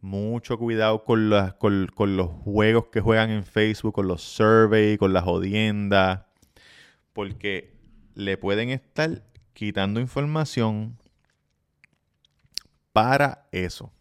Mucho 0.00 0.58
cuidado 0.58 1.02
con, 1.02 1.32
con, 1.58 2.16
los 2.16 2.28
juegos 2.44 2.86
que 2.92 3.00
juegan 3.00 3.30
en 3.30 3.42
Facebook, 3.42 3.94
con 3.94 4.06
los 4.06 4.22
surveys, 4.22 4.96
con 4.96 5.12
las 5.12 5.24
jodiendas. 5.24 6.20
Porque 7.12 7.74
le 8.14 8.36
pueden 8.36 8.70
estar 8.70 9.24
quitando 9.54 9.98
información 9.98 10.98
para 12.98 13.46
eso. 13.52 13.92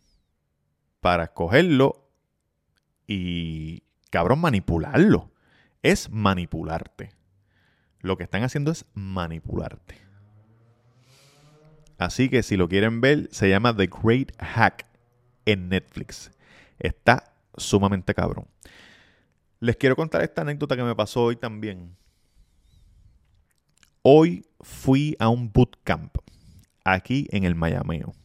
Para 1.02 1.26
escogerlo 1.26 2.10
y, 3.06 3.84
cabrón, 4.10 4.40
manipularlo. 4.40 5.32
Es 5.84 6.10
manipularte. 6.10 7.12
Lo 8.00 8.18
que 8.18 8.24
están 8.24 8.42
haciendo 8.42 8.72
es 8.72 8.86
manipularte. 8.96 10.00
Así 12.00 12.28
que 12.28 12.42
si 12.42 12.58
lo 12.58 12.68
quieren 12.68 13.00
ver, 13.00 13.30
se 13.32 13.48
llama 13.48 13.76
The 13.78 13.86
Great 13.86 14.32
Hack 14.42 14.88
en 15.46 15.70
Netflix. 15.70 16.32
Está 16.80 17.36
sumamente 17.56 18.16
cabrón. 18.16 18.48
Les 19.60 19.76
quiero 19.76 19.96
contar 19.96 20.24
esta 20.24 20.42
anécdota 20.42 20.76
que 20.76 20.82
me 20.82 20.96
pasó 20.96 21.26
hoy 21.26 21.36
también. 21.36 21.96
Hoy 24.02 24.44
fui 24.60 25.16
a 25.20 25.30
un 25.30 25.52
bootcamp 25.52 26.18
aquí 26.84 27.28
en 27.30 27.44
el 27.44 27.54
Mayameo. 27.54 28.16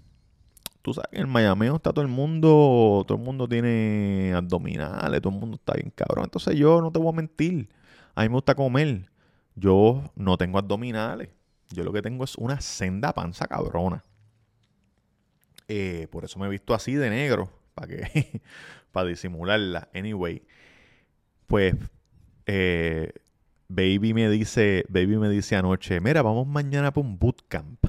Tú 0.83 0.93
sabes 0.95 1.09
en 1.13 1.29
Mayameo 1.29 1.77
está 1.77 1.93
todo 1.93 2.05
el 2.05 2.11
mundo, 2.11 3.05
todo 3.07 3.17
el 3.17 3.25
mundo 3.25 3.49
tiene 3.49 4.33
abdominales, 4.35 5.23
todo 5.23 5.33
el 5.33 5.39
mundo 5.39 5.57
está 5.57 5.75
bien 5.75 5.93
cabrón. 5.95 6.25
Entonces 6.25 6.57
yo 6.57 6.81
no 6.81 6.91
te 6.91 6.99
voy 6.99 7.11
a 7.11 7.17
mentir, 7.17 7.69
a 8.15 8.23
mí 8.23 8.29
me 8.29 8.35
gusta 8.35 8.55
comer. 8.55 9.09
Yo 9.55 10.03
no 10.17 10.37
tengo 10.39 10.59
abdominales. 10.59 11.29
Yo 11.71 11.85
lo 11.85 11.93
que 11.93 12.03
tengo 12.03 12.25
es 12.25 12.37
una 12.37 12.61
senda 12.61 13.13
panza 13.13 13.47
cabrona. 13.47 14.05
Eh, 15.69 16.09
por 16.11 16.25
eso 16.25 16.39
me 16.39 16.47
he 16.47 16.51
visto 16.51 16.75
así 16.75 16.95
de 16.95 17.11
negro, 17.11 17.51
para 17.75 17.89
que 17.89 18.43
para 18.91 19.09
disimularla. 19.09 19.89
Anyway, 19.95 20.43
pues 21.47 21.75
eh, 22.47 23.13
Baby 23.69 24.15
me 24.15 24.29
dice, 24.29 24.85
Baby 24.89 25.17
me 25.17 25.29
dice 25.29 25.57
anoche, 25.57 26.01
mira, 26.01 26.23
vamos 26.23 26.47
mañana 26.47 26.93
para 26.93 27.07
un 27.07 27.19
bootcamp. 27.19 27.85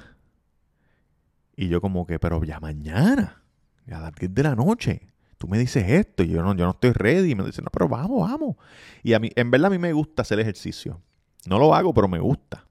Y 1.55 1.67
yo 1.67 1.81
como 1.81 2.05
que, 2.05 2.19
pero 2.19 2.43
ya 2.43 2.59
mañana, 2.59 3.43
a 3.91 3.99
las 3.99 4.15
10 4.15 4.33
de 4.33 4.43
la 4.43 4.55
noche, 4.55 5.13
tú 5.37 5.47
me 5.47 5.57
dices 5.57 5.87
esto, 5.87 6.23
y 6.23 6.29
yo 6.29 6.41
no, 6.41 6.55
yo 6.55 6.65
no 6.65 6.71
estoy 6.71 6.91
ready. 6.91 7.31
Y 7.31 7.35
me 7.35 7.43
dice, 7.45 7.61
no, 7.61 7.69
pero 7.71 7.87
vamos, 7.87 8.29
vamos. 8.29 8.55
Y 9.03 9.13
a 9.13 9.19
mí, 9.19 9.29
en 9.35 9.51
verdad 9.51 9.67
a 9.67 9.69
mí 9.71 9.77
me 9.77 9.93
gusta 9.93 10.23
hacer 10.23 10.39
ejercicio. 10.39 11.01
No 11.45 11.59
lo 11.59 11.75
hago, 11.75 11.93
pero 11.93 12.07
me 12.07 12.19
gusta. 12.19 12.65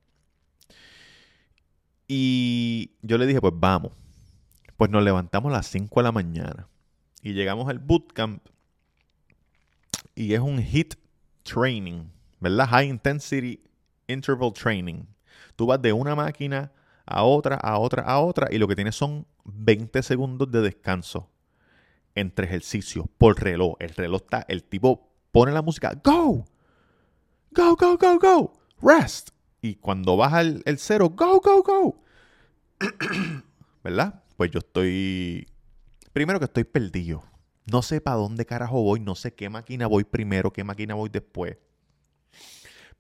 Y 2.09 2.93
yo 3.03 3.19
le 3.19 3.27
dije, 3.27 3.41
pues 3.41 3.55
vamos. 3.57 3.93
Pues 4.77 4.91
nos 4.91 5.03
levantamos 5.03 5.53
a 5.53 5.57
las 5.57 5.67
5 5.67 6.01
de 6.01 6.05
la 6.05 6.13
mañana. 6.13 6.69
Y 7.23 7.35
llegamos 7.35 7.69
al 7.69 7.79
bootcamp. 7.79 8.43
Y 10.15 10.35
es 10.35 10.41
un 10.41 10.59
HIT 10.59 10.95
training. 11.45 12.05
¿verdad? 12.43 12.67
High 12.69 12.89
Intensity 12.89 13.63
Interval 14.09 14.53
Training. 14.53 15.05
Tú 15.55 15.67
vas 15.67 15.81
de 15.81 15.93
una 15.93 16.17
máquina 16.17 16.73
a 17.07 17.25
otra, 17.25 17.57
a 17.57 17.79
otra, 17.79 18.03
a 18.03 18.21
otra 18.21 18.49
y 18.51 18.59
lo 18.59 18.69
que 18.69 18.77
tienes 18.77 18.97
son 18.97 19.27
20 19.45 20.03
segundos 20.03 20.51
de 20.51 20.61
descanso 20.61 21.31
entre 22.15 22.47
ejercicios 22.47 23.07
por 23.19 23.43
reloj. 23.43 23.75
El 23.81 23.91
reloj 23.91 24.23
está, 24.23 24.45
el 24.49 24.65
tipo 24.65 25.11
pone 25.31 25.53
la 25.53 25.63
música, 25.63 25.99
go, 26.03 26.45
go, 27.53 27.77
go, 27.77 27.97
go, 27.97 28.19
go, 28.19 28.53
rest. 28.81 29.31
Y 29.61 29.77
cuando 29.77 30.17
baja 30.17 30.41
el 30.41 30.79
cero, 30.79 31.11
go, 31.15 31.41
go, 31.41 31.63
go. 31.63 32.03
¿Verdad? 33.85 34.23
Pues 34.37 34.51
yo 34.51 34.59
estoy, 34.59 35.47
primero 36.13 36.39
que 36.39 36.47
estoy 36.47 36.65
perdido. 36.65 37.23
No 37.71 37.83
sé 37.83 38.01
para 38.01 38.17
dónde 38.17 38.45
carajo 38.45 38.83
voy, 38.83 39.01
no 39.01 39.15
sé 39.15 39.35
qué 39.35 39.49
máquina 39.49 39.87
voy 39.87 40.05
primero, 40.05 40.53
qué 40.53 40.65
máquina 40.65 40.95
voy 40.95 41.09
después. 41.11 41.59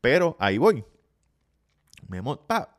Pero 0.00 0.36
ahí 0.38 0.58
voy. 0.58 0.84
Me 2.08 2.20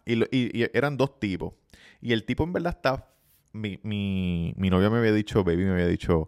y, 0.06 0.78
eran 0.78 0.98
dos 0.98 1.20
tipos. 1.20 1.54
Y 2.02 2.14
el 2.14 2.26
tipo 2.26 2.44
en 2.44 2.54
verdad 2.54 2.76
está. 2.76 3.10
Mi, 3.52 3.80
mi, 3.84 4.54
mi 4.58 4.70
novia 4.70 4.90
me 4.90 4.98
había 4.98 5.14
dicho, 5.14 5.44
baby 5.44 5.66
me 5.66 5.74
había 5.74 5.88
dicho, 5.88 6.28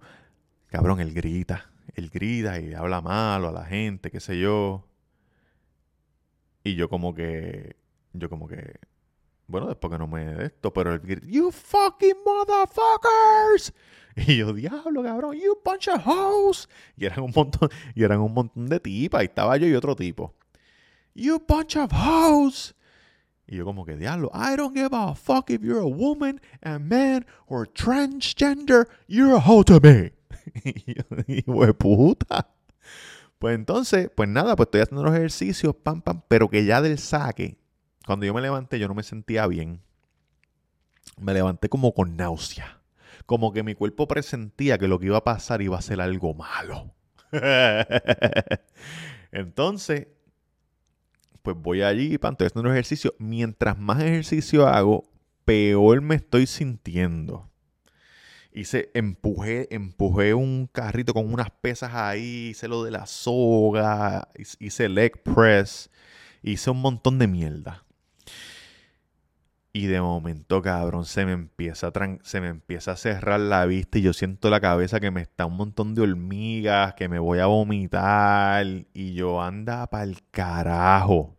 cabrón, 0.68 1.00
él 1.00 1.14
grita. 1.14 1.72
Él 1.94 2.10
grita 2.10 2.60
y 2.60 2.74
habla 2.74 3.02
malo 3.02 3.50
a 3.50 3.52
la 3.52 3.66
gente, 3.66 4.12
qué 4.12 4.20
sé 4.20 4.40
yo. 4.40 4.86
Y 6.64 6.76
yo 6.76 6.90
como 6.90 7.14
que. 7.14 7.76
Yo 8.14 8.30
como 8.30 8.48
que. 8.48 8.80
Bueno, 9.48 9.68
después 9.68 9.92
que 9.92 10.00
no 10.00 10.08
me 10.08 10.26
de 10.26 10.46
esto, 10.48 10.74
pero 10.74 10.94
él 10.94 11.00
grita, 11.00 11.28
You 11.28 11.52
fucking 11.52 12.18
motherfuckers. 12.26 13.74
Y 14.18 14.38
yo, 14.38 14.54
diablo, 14.54 15.04
cabrón, 15.04 15.36
you 15.36 15.60
bunch 15.64 15.90
of 15.90 16.02
hoes. 16.06 16.70
Y 16.96 17.06
eran 17.06 17.20
un 17.20 17.34
montón, 17.36 17.70
y 17.94 18.04
eran 18.04 18.22
un 18.22 18.34
montón 18.34 18.66
de 18.68 18.80
tipas. 18.80 19.24
Y 19.24 19.26
estaba 19.26 19.58
yo 19.58 19.68
y 19.68 19.74
otro 19.74 19.94
tipo. 19.96 20.34
You 21.14 21.44
bunch 21.46 21.76
of 21.76 21.92
hoes. 21.92 22.74
Y 23.48 23.58
yo 23.58 23.66
como 23.66 23.86
que, 23.86 23.96
diablo, 23.96 24.32
I 24.34 24.56
don't 24.56 24.76
give 24.76 24.90
a 24.92 25.14
fuck 25.14 25.52
if 25.52 25.62
you're 25.62 25.80
a 25.80 25.86
woman, 25.86 26.42
a 26.64 26.80
man, 26.80 27.26
or 27.48 27.68
transgender, 27.68 28.88
you're 29.08 29.36
a 29.36 29.40
hoe 29.40 29.64
to 29.64 29.80
me. 29.80 30.14
y 31.28 31.44
yo, 31.46 31.78
puta. 31.78 32.48
Pues 33.38 33.56
entonces, 33.56 34.10
pues 34.16 34.30
nada, 34.30 34.56
pues 34.56 34.68
estoy 34.68 34.82
haciendo 34.82 35.04
los 35.04 35.14
ejercicios, 35.14 35.76
pam, 35.76 36.02
pam, 36.02 36.22
pero 36.28 36.50
que 36.50 36.66
ya 36.66 36.82
del 36.82 36.98
saque, 36.98 37.58
cuando 38.06 38.26
yo 38.26 38.34
me 38.34 38.42
levanté, 38.42 38.80
yo 38.80 38.88
no 38.88 38.96
me 38.96 39.04
sentía 39.04 39.46
bien. 39.48 39.82
Me 41.20 41.34
levanté 41.34 41.70
como 41.70 41.94
con 41.94 42.16
náusea. 42.16 42.82
Como 43.26 43.54
que 43.54 43.64
mi 43.64 43.76
cuerpo 43.76 44.08
presentía 44.08 44.78
que 44.78 44.88
lo 44.88 45.00
que 45.00 45.08
iba 45.08 45.18
a 45.18 45.24
pasar 45.24 45.62
iba 45.62 45.78
a 45.78 45.82
ser 45.82 46.02
algo 46.02 46.34
malo. 46.34 46.94
entonces, 49.32 50.08
pues 51.46 51.56
voy 51.58 51.84
allí, 51.84 52.18
pan, 52.18 52.34
estoy 52.34 52.48
haciendo 52.48 52.70
un 52.70 52.76
ejercicio. 52.76 53.14
Mientras 53.20 53.78
más 53.78 54.02
ejercicio 54.02 54.68
hago, 54.68 55.06
peor 55.46 56.02
me 56.02 56.16
estoy 56.16 56.48
sintiendo. 56.48 57.50
Hice, 58.52 58.90
empujé, 58.94 59.74
empujé 59.74 60.34
un 60.34 60.68
carrito 60.68 61.14
con 61.14 61.32
unas 61.32 61.52
pesas 61.52 61.94
ahí, 61.94 62.50
hice 62.50 62.68
lo 62.68 62.84
de 62.84 62.92
la 62.92 63.06
soga, 63.06 64.30
hice 64.60 64.90
leg 64.90 65.22
press, 65.22 65.92
hice 66.42 66.72
un 66.72 66.82
montón 66.82 67.20
de 67.20 67.28
mierda. 67.28 67.85
Y 69.76 69.88
de 69.88 70.00
momento, 70.00 70.62
cabrón, 70.62 71.04
se 71.04 71.26
me 71.26 71.34
empieza 71.34 71.88
a, 71.88 72.18
se 72.24 72.40
me 72.40 72.48
empieza 72.48 72.94
a 72.94 72.96
cerrar 72.96 73.42
la 73.42 73.66
vista 73.66 73.98
y 73.98 74.04
yo 74.04 74.14
siento 74.14 74.50
la 74.50 74.62
cabeza 74.62 75.02
que 75.02 75.12
me 75.12 75.22
está 75.22 75.46
un 75.46 75.58
montón 75.58 75.96
de 75.96 76.04
hormigas, 76.04 76.94
que 76.94 77.10
me 77.10 77.20
voy 77.20 77.40
a 77.40 77.48
vomitar. 77.48 78.66
Y 78.94 79.16
yo 79.16 79.42
anda 79.42 79.86
para 79.88 80.06
el 80.06 80.20
carajo. 80.32 81.36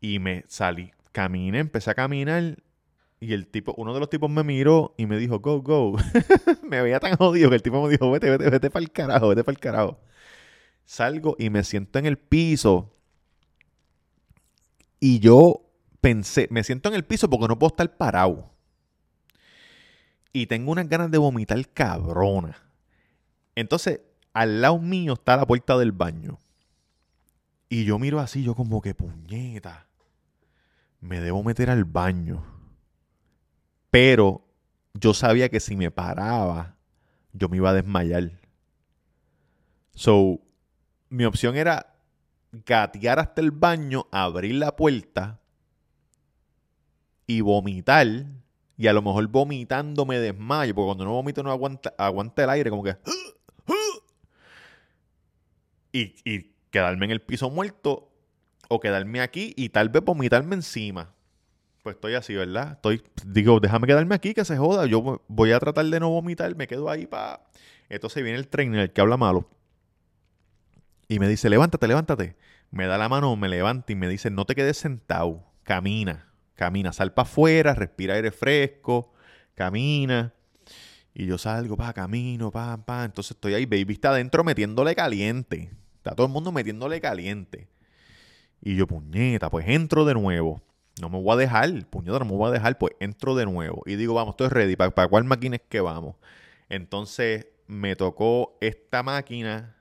Y 0.00 0.20
me 0.20 0.46
salí, 0.48 0.92
caminé, 1.12 1.58
empecé 1.58 1.90
a 1.90 1.94
caminar. 1.94 2.56
Y 3.20 3.34
el 3.34 3.46
tipo, 3.46 3.74
uno 3.76 3.92
de 3.92 4.00
los 4.00 4.08
tipos 4.08 4.30
me 4.30 4.42
miró 4.42 4.94
y 4.96 5.04
me 5.04 5.18
dijo, 5.18 5.40
go, 5.40 5.60
go. 5.60 5.98
me 6.66 6.80
veía 6.80 6.98
tan 6.98 7.14
jodido 7.16 7.50
que 7.50 7.56
el 7.56 7.62
tipo 7.62 7.82
me 7.82 7.90
dijo, 7.90 8.10
vete, 8.10 8.30
vete, 8.30 8.48
vete 8.48 8.70
para 8.70 8.82
el 8.82 8.90
carajo, 8.90 9.28
vete 9.28 9.44
para 9.44 9.52
el 9.52 9.60
carajo. 9.60 10.00
Salgo 10.86 11.36
y 11.38 11.50
me 11.50 11.62
siento 11.62 11.98
en 11.98 12.06
el 12.06 12.16
piso. 12.16 12.96
Y 14.98 15.18
yo 15.18 15.69
pensé, 16.00 16.48
me 16.50 16.64
siento 16.64 16.88
en 16.88 16.94
el 16.94 17.04
piso 17.04 17.28
porque 17.28 17.48
no 17.48 17.58
puedo 17.58 17.72
estar 17.72 17.96
parado. 17.96 18.50
Y 20.32 20.46
tengo 20.46 20.72
unas 20.72 20.88
ganas 20.88 21.10
de 21.10 21.18
vomitar 21.18 21.68
cabrona. 21.68 22.56
Entonces, 23.54 24.00
al 24.32 24.60
lado 24.60 24.78
mío 24.78 25.14
está 25.14 25.36
la 25.36 25.46
puerta 25.46 25.76
del 25.76 25.92
baño. 25.92 26.38
Y 27.68 27.84
yo 27.84 27.98
miro 27.98 28.20
así, 28.20 28.42
yo 28.42 28.54
como 28.54 28.80
que 28.80 28.94
puñeta. 28.94 29.86
Me 31.00 31.20
debo 31.20 31.42
meter 31.42 31.70
al 31.70 31.84
baño. 31.84 32.44
Pero 33.90 34.46
yo 34.94 35.14
sabía 35.14 35.48
que 35.48 35.60
si 35.60 35.76
me 35.76 35.90
paraba, 35.90 36.76
yo 37.32 37.48
me 37.48 37.56
iba 37.56 37.70
a 37.70 37.74
desmayar. 37.74 38.40
So, 39.94 40.40
mi 41.08 41.24
opción 41.24 41.56
era 41.56 41.96
gatear 42.52 43.18
hasta 43.18 43.40
el 43.40 43.50
baño, 43.50 44.06
abrir 44.10 44.54
la 44.54 44.76
puerta 44.76 45.39
y 47.30 47.42
vomitar. 47.42 48.08
Y 48.76 48.86
a 48.88 48.92
lo 48.92 49.02
mejor 49.02 49.28
vomitando 49.28 50.04
me 50.04 50.18
desmayo, 50.18 50.74
porque 50.74 50.86
cuando 50.86 51.04
no 51.04 51.12
vomito 51.12 51.42
no 51.42 51.52
aguanta, 51.52 52.42
el 52.42 52.50
aire, 52.50 52.70
como 52.70 52.82
que... 52.82 52.96
Y, 55.92 56.14
y 56.24 56.52
quedarme 56.70 57.06
en 57.06 57.10
el 57.10 57.20
piso 57.20 57.50
muerto 57.50 58.12
o 58.68 58.78
quedarme 58.78 59.20
aquí 59.20 59.52
y 59.56 59.70
tal 59.70 59.88
vez 59.88 60.04
vomitarme 60.04 60.54
encima. 60.54 61.12
Pues 61.82 61.96
estoy 61.96 62.14
así, 62.14 62.36
¿verdad? 62.36 62.74
Estoy, 62.74 63.02
digo, 63.26 63.58
déjame 63.58 63.88
quedarme 63.88 64.14
aquí, 64.14 64.32
que 64.32 64.44
se 64.44 64.56
joda. 64.56 64.86
Yo 64.86 65.20
voy 65.26 65.50
a 65.50 65.58
tratar 65.58 65.84
de 65.86 65.98
no 65.98 66.10
vomitar, 66.10 66.54
me 66.54 66.68
quedo 66.68 66.88
ahí 66.88 67.06
para... 67.06 67.42
Entonces 67.88 68.22
viene 68.22 68.38
el 68.38 68.46
trainer, 68.46 68.78
el 68.78 68.92
que 68.92 69.00
habla 69.00 69.16
malo. 69.16 69.50
Y 71.08 71.18
me 71.18 71.26
dice, 71.26 71.50
levántate, 71.50 71.88
levántate. 71.88 72.36
Me 72.70 72.86
da 72.86 72.96
la 72.96 73.08
mano, 73.08 73.34
me 73.34 73.48
levanta 73.48 73.90
y 73.90 73.96
me 73.96 74.08
dice, 74.08 74.30
no 74.30 74.44
te 74.44 74.54
quedes 74.54 74.76
sentado, 74.76 75.44
camina, 75.64 76.29
camina, 76.60 76.92
sal 76.92 77.14
para 77.14 77.26
afuera, 77.26 77.74
respira 77.74 78.14
aire 78.14 78.30
fresco, 78.30 79.12
camina. 79.54 80.34
Y 81.14 81.26
yo 81.26 81.38
salgo, 81.38 81.76
pa, 81.76 81.92
camino, 81.92 82.50
pa, 82.50 82.76
pa. 82.76 83.04
Entonces 83.04 83.32
estoy 83.32 83.54
ahí, 83.54 83.64
baby 83.64 83.94
está 83.94 84.10
adentro 84.10 84.44
metiéndole 84.44 84.94
caliente. 84.94 85.70
Está 85.96 86.14
todo 86.14 86.26
el 86.26 86.32
mundo 86.32 86.52
metiéndole 86.52 87.00
caliente. 87.00 87.68
Y 88.60 88.76
yo, 88.76 88.86
puñeta, 88.86 89.48
pues 89.50 89.66
entro 89.66 90.04
de 90.04 90.12
nuevo. 90.12 90.60
No 91.00 91.08
me 91.08 91.18
voy 91.18 91.32
a 91.32 91.36
dejar, 91.36 91.86
puñeta, 91.86 92.18
no 92.18 92.26
me 92.26 92.32
voy 92.32 92.50
a 92.50 92.52
dejar, 92.52 92.76
pues 92.76 92.92
entro 93.00 93.34
de 93.34 93.46
nuevo. 93.46 93.82
Y 93.86 93.96
digo, 93.96 94.12
vamos, 94.12 94.34
estoy 94.34 94.48
ready. 94.48 94.76
¿Para, 94.76 94.90
para 94.90 95.08
cuál 95.08 95.24
máquina 95.24 95.56
es 95.56 95.62
que 95.66 95.80
vamos? 95.80 96.16
Entonces 96.68 97.46
me 97.66 97.96
tocó 97.96 98.58
esta 98.60 99.02
máquina 99.02 99.76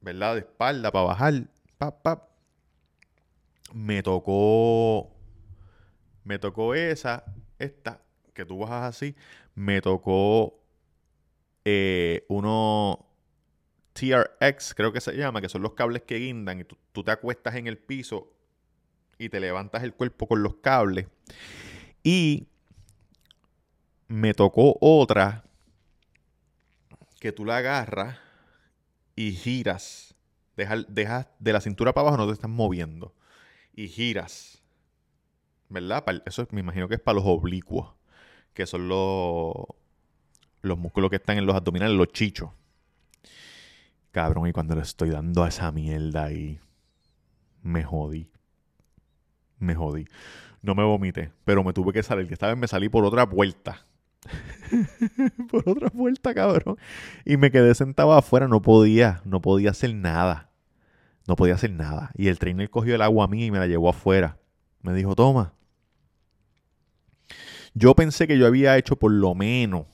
¿verdad? 0.00 0.34
De 0.34 0.40
espalda 0.40 0.90
para 0.90 1.04
bajar. 1.04 1.34
Me 3.72 4.02
tocó. 4.02 5.10
Me 6.24 6.38
tocó 6.38 6.74
esa, 6.74 7.24
esta, 7.58 8.02
que 8.34 8.44
tú 8.44 8.58
bajas 8.58 8.96
así. 8.96 9.14
Me 9.54 9.80
tocó 9.80 10.60
eh, 11.64 12.24
uno 12.28 13.06
TRX, 13.92 14.74
creo 14.74 14.92
que 14.92 15.00
se 15.00 15.16
llama, 15.16 15.40
que 15.40 15.48
son 15.48 15.62
los 15.62 15.74
cables 15.74 16.02
que 16.02 16.16
guindan 16.16 16.60
y 16.60 16.64
tú, 16.64 16.76
tú 16.92 17.04
te 17.04 17.10
acuestas 17.10 17.54
en 17.56 17.66
el 17.66 17.78
piso 17.78 18.32
y 19.18 19.28
te 19.28 19.40
levantas 19.40 19.82
el 19.82 19.92
cuerpo 19.92 20.26
con 20.26 20.42
los 20.42 20.56
cables. 20.56 21.06
Y 22.02 22.48
me 24.08 24.34
tocó 24.34 24.76
otra 24.80 25.44
que 27.20 27.32
tú 27.32 27.44
la 27.44 27.58
agarras 27.58 28.18
y 29.14 29.32
giras. 29.32 30.14
Dejas 30.56 31.28
de 31.38 31.52
la 31.52 31.60
cintura 31.60 31.92
para 31.92 32.08
abajo, 32.08 32.16
no 32.16 32.26
te 32.26 32.32
estás 32.32 32.50
moviendo. 32.50 33.14
Y 33.74 33.88
giras. 33.88 34.59
¿Verdad? 35.70 36.04
Eso 36.26 36.46
me 36.50 36.60
imagino 36.60 36.88
que 36.88 36.96
es 36.96 37.00
para 37.00 37.14
los 37.14 37.24
oblicuos, 37.26 37.94
que 38.52 38.66
son 38.66 38.88
los, 38.88 39.54
los 40.62 40.76
músculos 40.76 41.10
que 41.10 41.16
están 41.16 41.38
en 41.38 41.46
los 41.46 41.54
abdominales, 41.54 41.96
los 41.96 42.08
chichos. 42.08 42.50
Cabrón, 44.10 44.48
y 44.48 44.52
cuando 44.52 44.74
le 44.74 44.82
estoy 44.82 45.10
dando 45.10 45.44
a 45.44 45.48
esa 45.48 45.70
mierda 45.70 46.24
ahí, 46.24 46.58
me 47.62 47.84
jodí. 47.84 48.28
Me 49.60 49.76
jodí. 49.76 50.06
No 50.60 50.74
me 50.74 50.82
vomité, 50.82 51.32
pero 51.44 51.62
me 51.62 51.72
tuve 51.72 51.92
que 51.92 52.02
salir, 52.02 52.26
que 52.26 52.34
esta 52.34 52.48
vez 52.48 52.58
me 52.58 52.66
salí 52.66 52.88
por 52.88 53.04
otra 53.04 53.24
vuelta. 53.24 53.86
por 55.50 55.68
otra 55.68 55.88
vuelta, 55.94 56.34
cabrón. 56.34 56.78
Y 57.24 57.36
me 57.36 57.52
quedé 57.52 57.76
sentado 57.76 58.12
afuera, 58.12 58.48
no 58.48 58.60
podía, 58.60 59.22
no 59.24 59.40
podía 59.40 59.70
hacer 59.70 59.94
nada. 59.94 60.50
No 61.28 61.36
podía 61.36 61.54
hacer 61.54 61.70
nada. 61.70 62.10
Y 62.16 62.26
el 62.26 62.40
trainer 62.40 62.68
cogió 62.70 62.96
el 62.96 63.02
agua 63.02 63.26
a 63.26 63.28
mí 63.28 63.44
y 63.44 63.50
me 63.52 63.60
la 63.60 63.68
llevó 63.68 63.88
afuera. 63.88 64.38
Me 64.82 64.92
dijo, 64.94 65.14
toma. 65.14 65.54
Yo 67.74 67.94
pensé 67.94 68.26
que 68.26 68.38
yo 68.38 68.46
había 68.46 68.76
hecho 68.76 68.96
por 68.96 69.12
lo 69.12 69.34
menos 69.34 69.86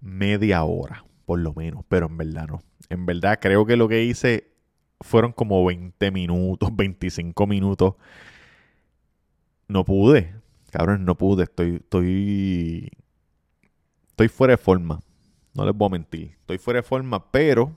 media 0.00 0.64
hora, 0.64 1.04
por 1.26 1.38
lo 1.38 1.54
menos, 1.54 1.84
pero 1.88 2.06
en 2.06 2.16
verdad 2.16 2.46
no. 2.48 2.62
En 2.88 3.06
verdad 3.06 3.38
creo 3.40 3.64
que 3.66 3.76
lo 3.76 3.88
que 3.88 4.04
hice 4.04 4.52
fueron 5.00 5.32
como 5.32 5.64
20 5.64 6.10
minutos, 6.10 6.70
25 6.76 7.46
minutos. 7.46 7.94
No 9.68 9.84
pude, 9.84 10.34
cabrón, 10.70 11.04
no 11.04 11.16
pude. 11.16 11.44
Estoy, 11.44 11.76
estoy 11.76 12.90
estoy 14.10 14.28
fuera 14.28 14.52
de 14.52 14.58
forma. 14.58 15.00
No 15.54 15.64
les 15.64 15.74
voy 15.74 15.86
a 15.86 15.90
mentir. 15.90 16.36
Estoy 16.40 16.58
fuera 16.58 16.78
de 16.78 16.82
forma, 16.82 17.30
pero 17.30 17.76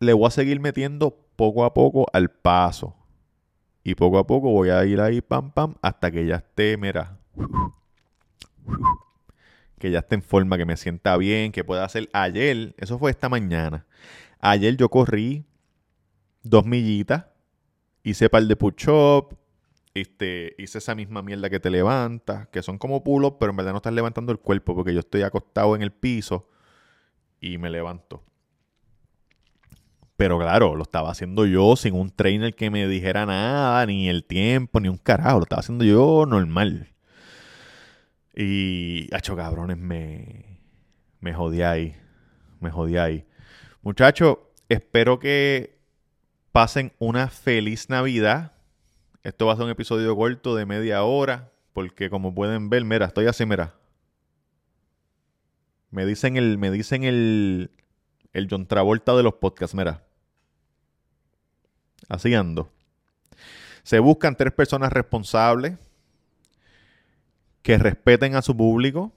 le 0.00 0.12
voy 0.12 0.26
a 0.26 0.30
seguir 0.30 0.60
metiendo 0.60 1.16
poco 1.36 1.64
a 1.64 1.74
poco 1.74 2.06
al 2.12 2.30
paso. 2.30 2.95
Y 3.86 3.94
poco 3.94 4.18
a 4.18 4.26
poco 4.26 4.50
voy 4.50 4.70
a 4.70 4.84
ir 4.84 5.00
ahí, 5.00 5.20
pam, 5.20 5.52
pam, 5.52 5.76
hasta 5.80 6.10
que 6.10 6.26
ya 6.26 6.34
esté, 6.34 6.76
mira. 6.76 7.20
Que 9.78 9.92
ya 9.92 10.00
esté 10.00 10.16
en 10.16 10.22
forma, 10.22 10.58
que 10.58 10.64
me 10.64 10.76
sienta 10.76 11.16
bien, 11.16 11.52
que 11.52 11.62
pueda 11.62 11.84
hacer. 11.84 12.10
Ayer, 12.12 12.74
eso 12.78 12.98
fue 12.98 13.12
esta 13.12 13.28
mañana. 13.28 13.86
Ayer 14.40 14.76
yo 14.76 14.88
corrí 14.88 15.44
dos 16.42 16.66
millitas, 16.66 17.26
hice 18.02 18.28
par 18.28 18.42
de 18.42 18.56
push-up, 18.56 19.38
este, 19.94 20.56
hice 20.58 20.78
esa 20.78 20.96
misma 20.96 21.22
mierda 21.22 21.48
que 21.48 21.60
te 21.60 21.70
levanta, 21.70 22.48
que 22.50 22.64
son 22.64 22.78
como 22.78 23.04
pulos, 23.04 23.34
pero 23.38 23.50
en 23.50 23.56
verdad 23.56 23.70
no 23.70 23.76
estás 23.76 23.92
levantando 23.92 24.32
el 24.32 24.40
cuerpo 24.40 24.74
porque 24.74 24.94
yo 24.94 24.98
estoy 24.98 25.22
acostado 25.22 25.76
en 25.76 25.82
el 25.82 25.92
piso 25.92 26.50
y 27.40 27.58
me 27.58 27.70
levanto. 27.70 28.24
Pero 30.16 30.38
claro, 30.38 30.76
lo 30.76 30.82
estaba 30.82 31.10
haciendo 31.10 31.44
yo 31.46 31.76
sin 31.76 31.94
un 31.94 32.10
trainer 32.10 32.54
que 32.54 32.70
me 32.70 32.86
dijera 32.88 33.26
nada, 33.26 33.84
ni 33.86 34.08
el 34.08 34.24
tiempo, 34.24 34.80
ni 34.80 34.88
un 34.88 34.96
carajo. 34.96 35.38
Lo 35.38 35.42
estaba 35.42 35.60
haciendo 35.60 35.84
yo 35.84 36.24
normal. 36.26 36.88
Y, 38.34 39.14
hacho 39.14 39.36
cabrones, 39.36 39.78
me, 39.78 40.60
me 41.20 41.34
jodí 41.34 41.62
ahí. 41.62 41.96
Me 42.60 42.70
jodí 42.70 42.96
ahí. 42.96 43.26
Muchachos, 43.82 44.38
espero 44.68 45.18
que 45.18 45.78
pasen 46.52 46.92
una 46.98 47.28
feliz 47.28 47.90
Navidad 47.90 48.56
esto 49.26 49.46
va 49.46 49.54
a 49.54 49.56
ser 49.56 49.64
un 49.64 49.72
episodio 49.72 50.14
corto 50.14 50.54
de 50.54 50.66
media 50.66 51.02
hora, 51.02 51.50
porque 51.72 52.10
como 52.10 52.32
pueden 52.32 52.70
ver, 52.70 52.84
mira, 52.84 53.06
estoy 53.06 53.26
así, 53.26 53.44
mira. 53.44 53.74
Me 55.90 56.06
dicen 56.06 56.36
el, 56.36 56.58
me 56.58 56.70
dicen 56.70 57.02
el, 57.02 57.72
el 58.32 58.46
John 58.48 58.68
Travolta 58.68 59.16
de 59.16 59.24
los 59.24 59.34
podcasts, 59.34 59.74
mira. 59.74 60.05
Así 62.08 62.34
ando. 62.34 62.70
Se 63.82 63.98
buscan 63.98 64.36
tres 64.36 64.52
personas 64.52 64.92
responsables 64.92 65.76
que 67.62 67.78
respeten 67.78 68.34
a 68.36 68.42
su 68.42 68.56
público 68.56 69.12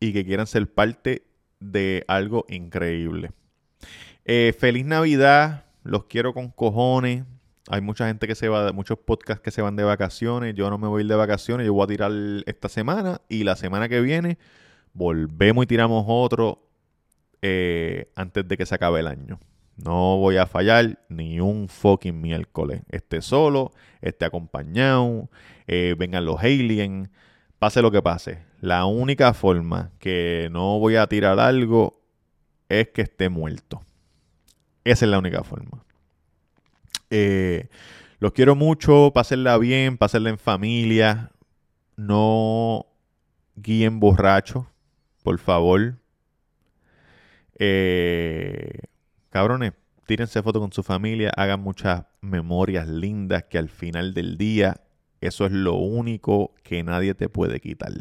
y 0.00 0.12
que 0.12 0.24
quieran 0.24 0.46
ser 0.46 0.72
parte 0.72 1.22
de 1.60 2.04
algo 2.08 2.44
increíble. 2.48 3.30
Eh, 4.24 4.54
feliz 4.58 4.84
Navidad, 4.84 5.64
los 5.82 6.04
quiero 6.04 6.34
con 6.34 6.50
cojones. 6.50 7.24
Hay 7.68 7.80
mucha 7.80 8.06
gente 8.06 8.26
que 8.26 8.34
se 8.34 8.48
va, 8.48 8.72
muchos 8.72 8.98
podcasts 8.98 9.42
que 9.42 9.50
se 9.50 9.62
van 9.62 9.76
de 9.76 9.84
vacaciones. 9.84 10.54
Yo 10.54 10.68
no 10.68 10.78
me 10.78 10.88
voy 10.88 11.00
a 11.00 11.04
ir 11.04 11.08
de 11.08 11.14
vacaciones. 11.14 11.66
Yo 11.66 11.74
voy 11.74 11.84
a 11.84 11.86
tirar 11.86 12.12
esta 12.46 12.68
semana 12.68 13.20
y 13.28 13.44
la 13.44 13.56
semana 13.56 13.88
que 13.88 14.00
viene 14.00 14.38
volvemos 14.92 15.64
y 15.64 15.66
tiramos 15.66 16.04
otro 16.06 16.68
eh, 17.40 18.10
antes 18.14 18.46
de 18.46 18.56
que 18.56 18.66
se 18.66 18.74
acabe 18.74 19.00
el 19.00 19.06
año. 19.06 19.40
No 19.84 20.16
voy 20.18 20.36
a 20.36 20.46
fallar 20.46 21.00
ni 21.08 21.40
un 21.40 21.68
fucking 21.68 22.20
miércoles. 22.20 22.82
Esté 22.88 23.20
solo, 23.20 23.72
esté 24.00 24.24
acompañado, 24.24 25.28
eh, 25.66 25.96
vengan 25.98 26.24
los 26.24 26.40
aliens, 26.40 27.10
pase 27.58 27.82
lo 27.82 27.90
que 27.90 28.00
pase. 28.00 28.44
La 28.60 28.84
única 28.84 29.34
forma 29.34 29.90
que 29.98 30.48
no 30.52 30.78
voy 30.78 30.94
a 30.94 31.08
tirar 31.08 31.40
algo 31.40 32.00
es 32.68 32.90
que 32.90 33.02
esté 33.02 33.28
muerto. 33.28 33.82
Esa 34.84 35.04
es 35.04 35.10
la 35.10 35.18
única 35.18 35.42
forma. 35.42 35.84
Eh, 37.10 37.68
los 38.20 38.32
quiero 38.32 38.54
mucho, 38.54 39.10
pásenla 39.12 39.58
bien, 39.58 39.98
pásenla 39.98 40.30
en 40.30 40.38
familia. 40.38 41.32
No 41.96 42.86
guíen 43.56 43.98
borrachos, 43.98 44.64
por 45.24 45.38
favor. 45.40 45.96
Eh, 47.58 48.91
cabrones, 49.32 49.72
tírense 50.06 50.42
fotos 50.42 50.60
con 50.60 50.72
su 50.72 50.82
familia, 50.82 51.32
hagan 51.34 51.60
muchas 51.60 52.04
memorias 52.20 52.86
lindas 52.86 53.44
que 53.44 53.56
al 53.56 53.70
final 53.70 54.12
del 54.12 54.36
día 54.36 54.82
eso 55.22 55.46
es 55.46 55.52
lo 55.52 55.74
único 55.74 56.54
que 56.62 56.82
nadie 56.82 57.14
te 57.14 57.30
puede 57.30 57.58
quitar. 57.60 57.92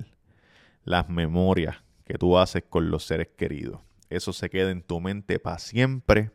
Las 0.83 1.07
memorias 1.07 1.77
que 2.03 2.15
tú 2.15 2.37
haces 2.37 2.63
con 2.69 2.91
los 2.91 3.05
seres 3.05 3.29
queridos. 3.37 3.79
Eso 4.09 4.33
se 4.33 4.49
queda 4.49 4.71
en 4.71 4.81
tu 4.81 4.99
mente 4.99 5.39
para 5.39 5.57
siempre 5.57 6.31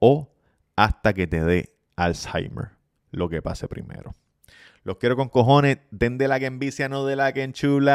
o 0.00 0.34
hasta 0.74 1.12
que 1.12 1.28
te 1.28 1.44
dé 1.44 1.76
Alzheimer, 1.94 2.70
lo 3.12 3.28
que 3.28 3.40
pase 3.40 3.68
primero. 3.68 4.16
Los 4.82 4.96
quiero 4.96 5.14
con 5.14 5.28
cojones, 5.28 5.78
den 5.92 6.18
de 6.18 6.26
la 6.26 6.40
que 6.40 6.46
envicia, 6.46 6.88
no 6.88 7.06
de 7.06 7.14
la 7.14 7.32
que 7.32 7.44
enchula. 7.44 7.92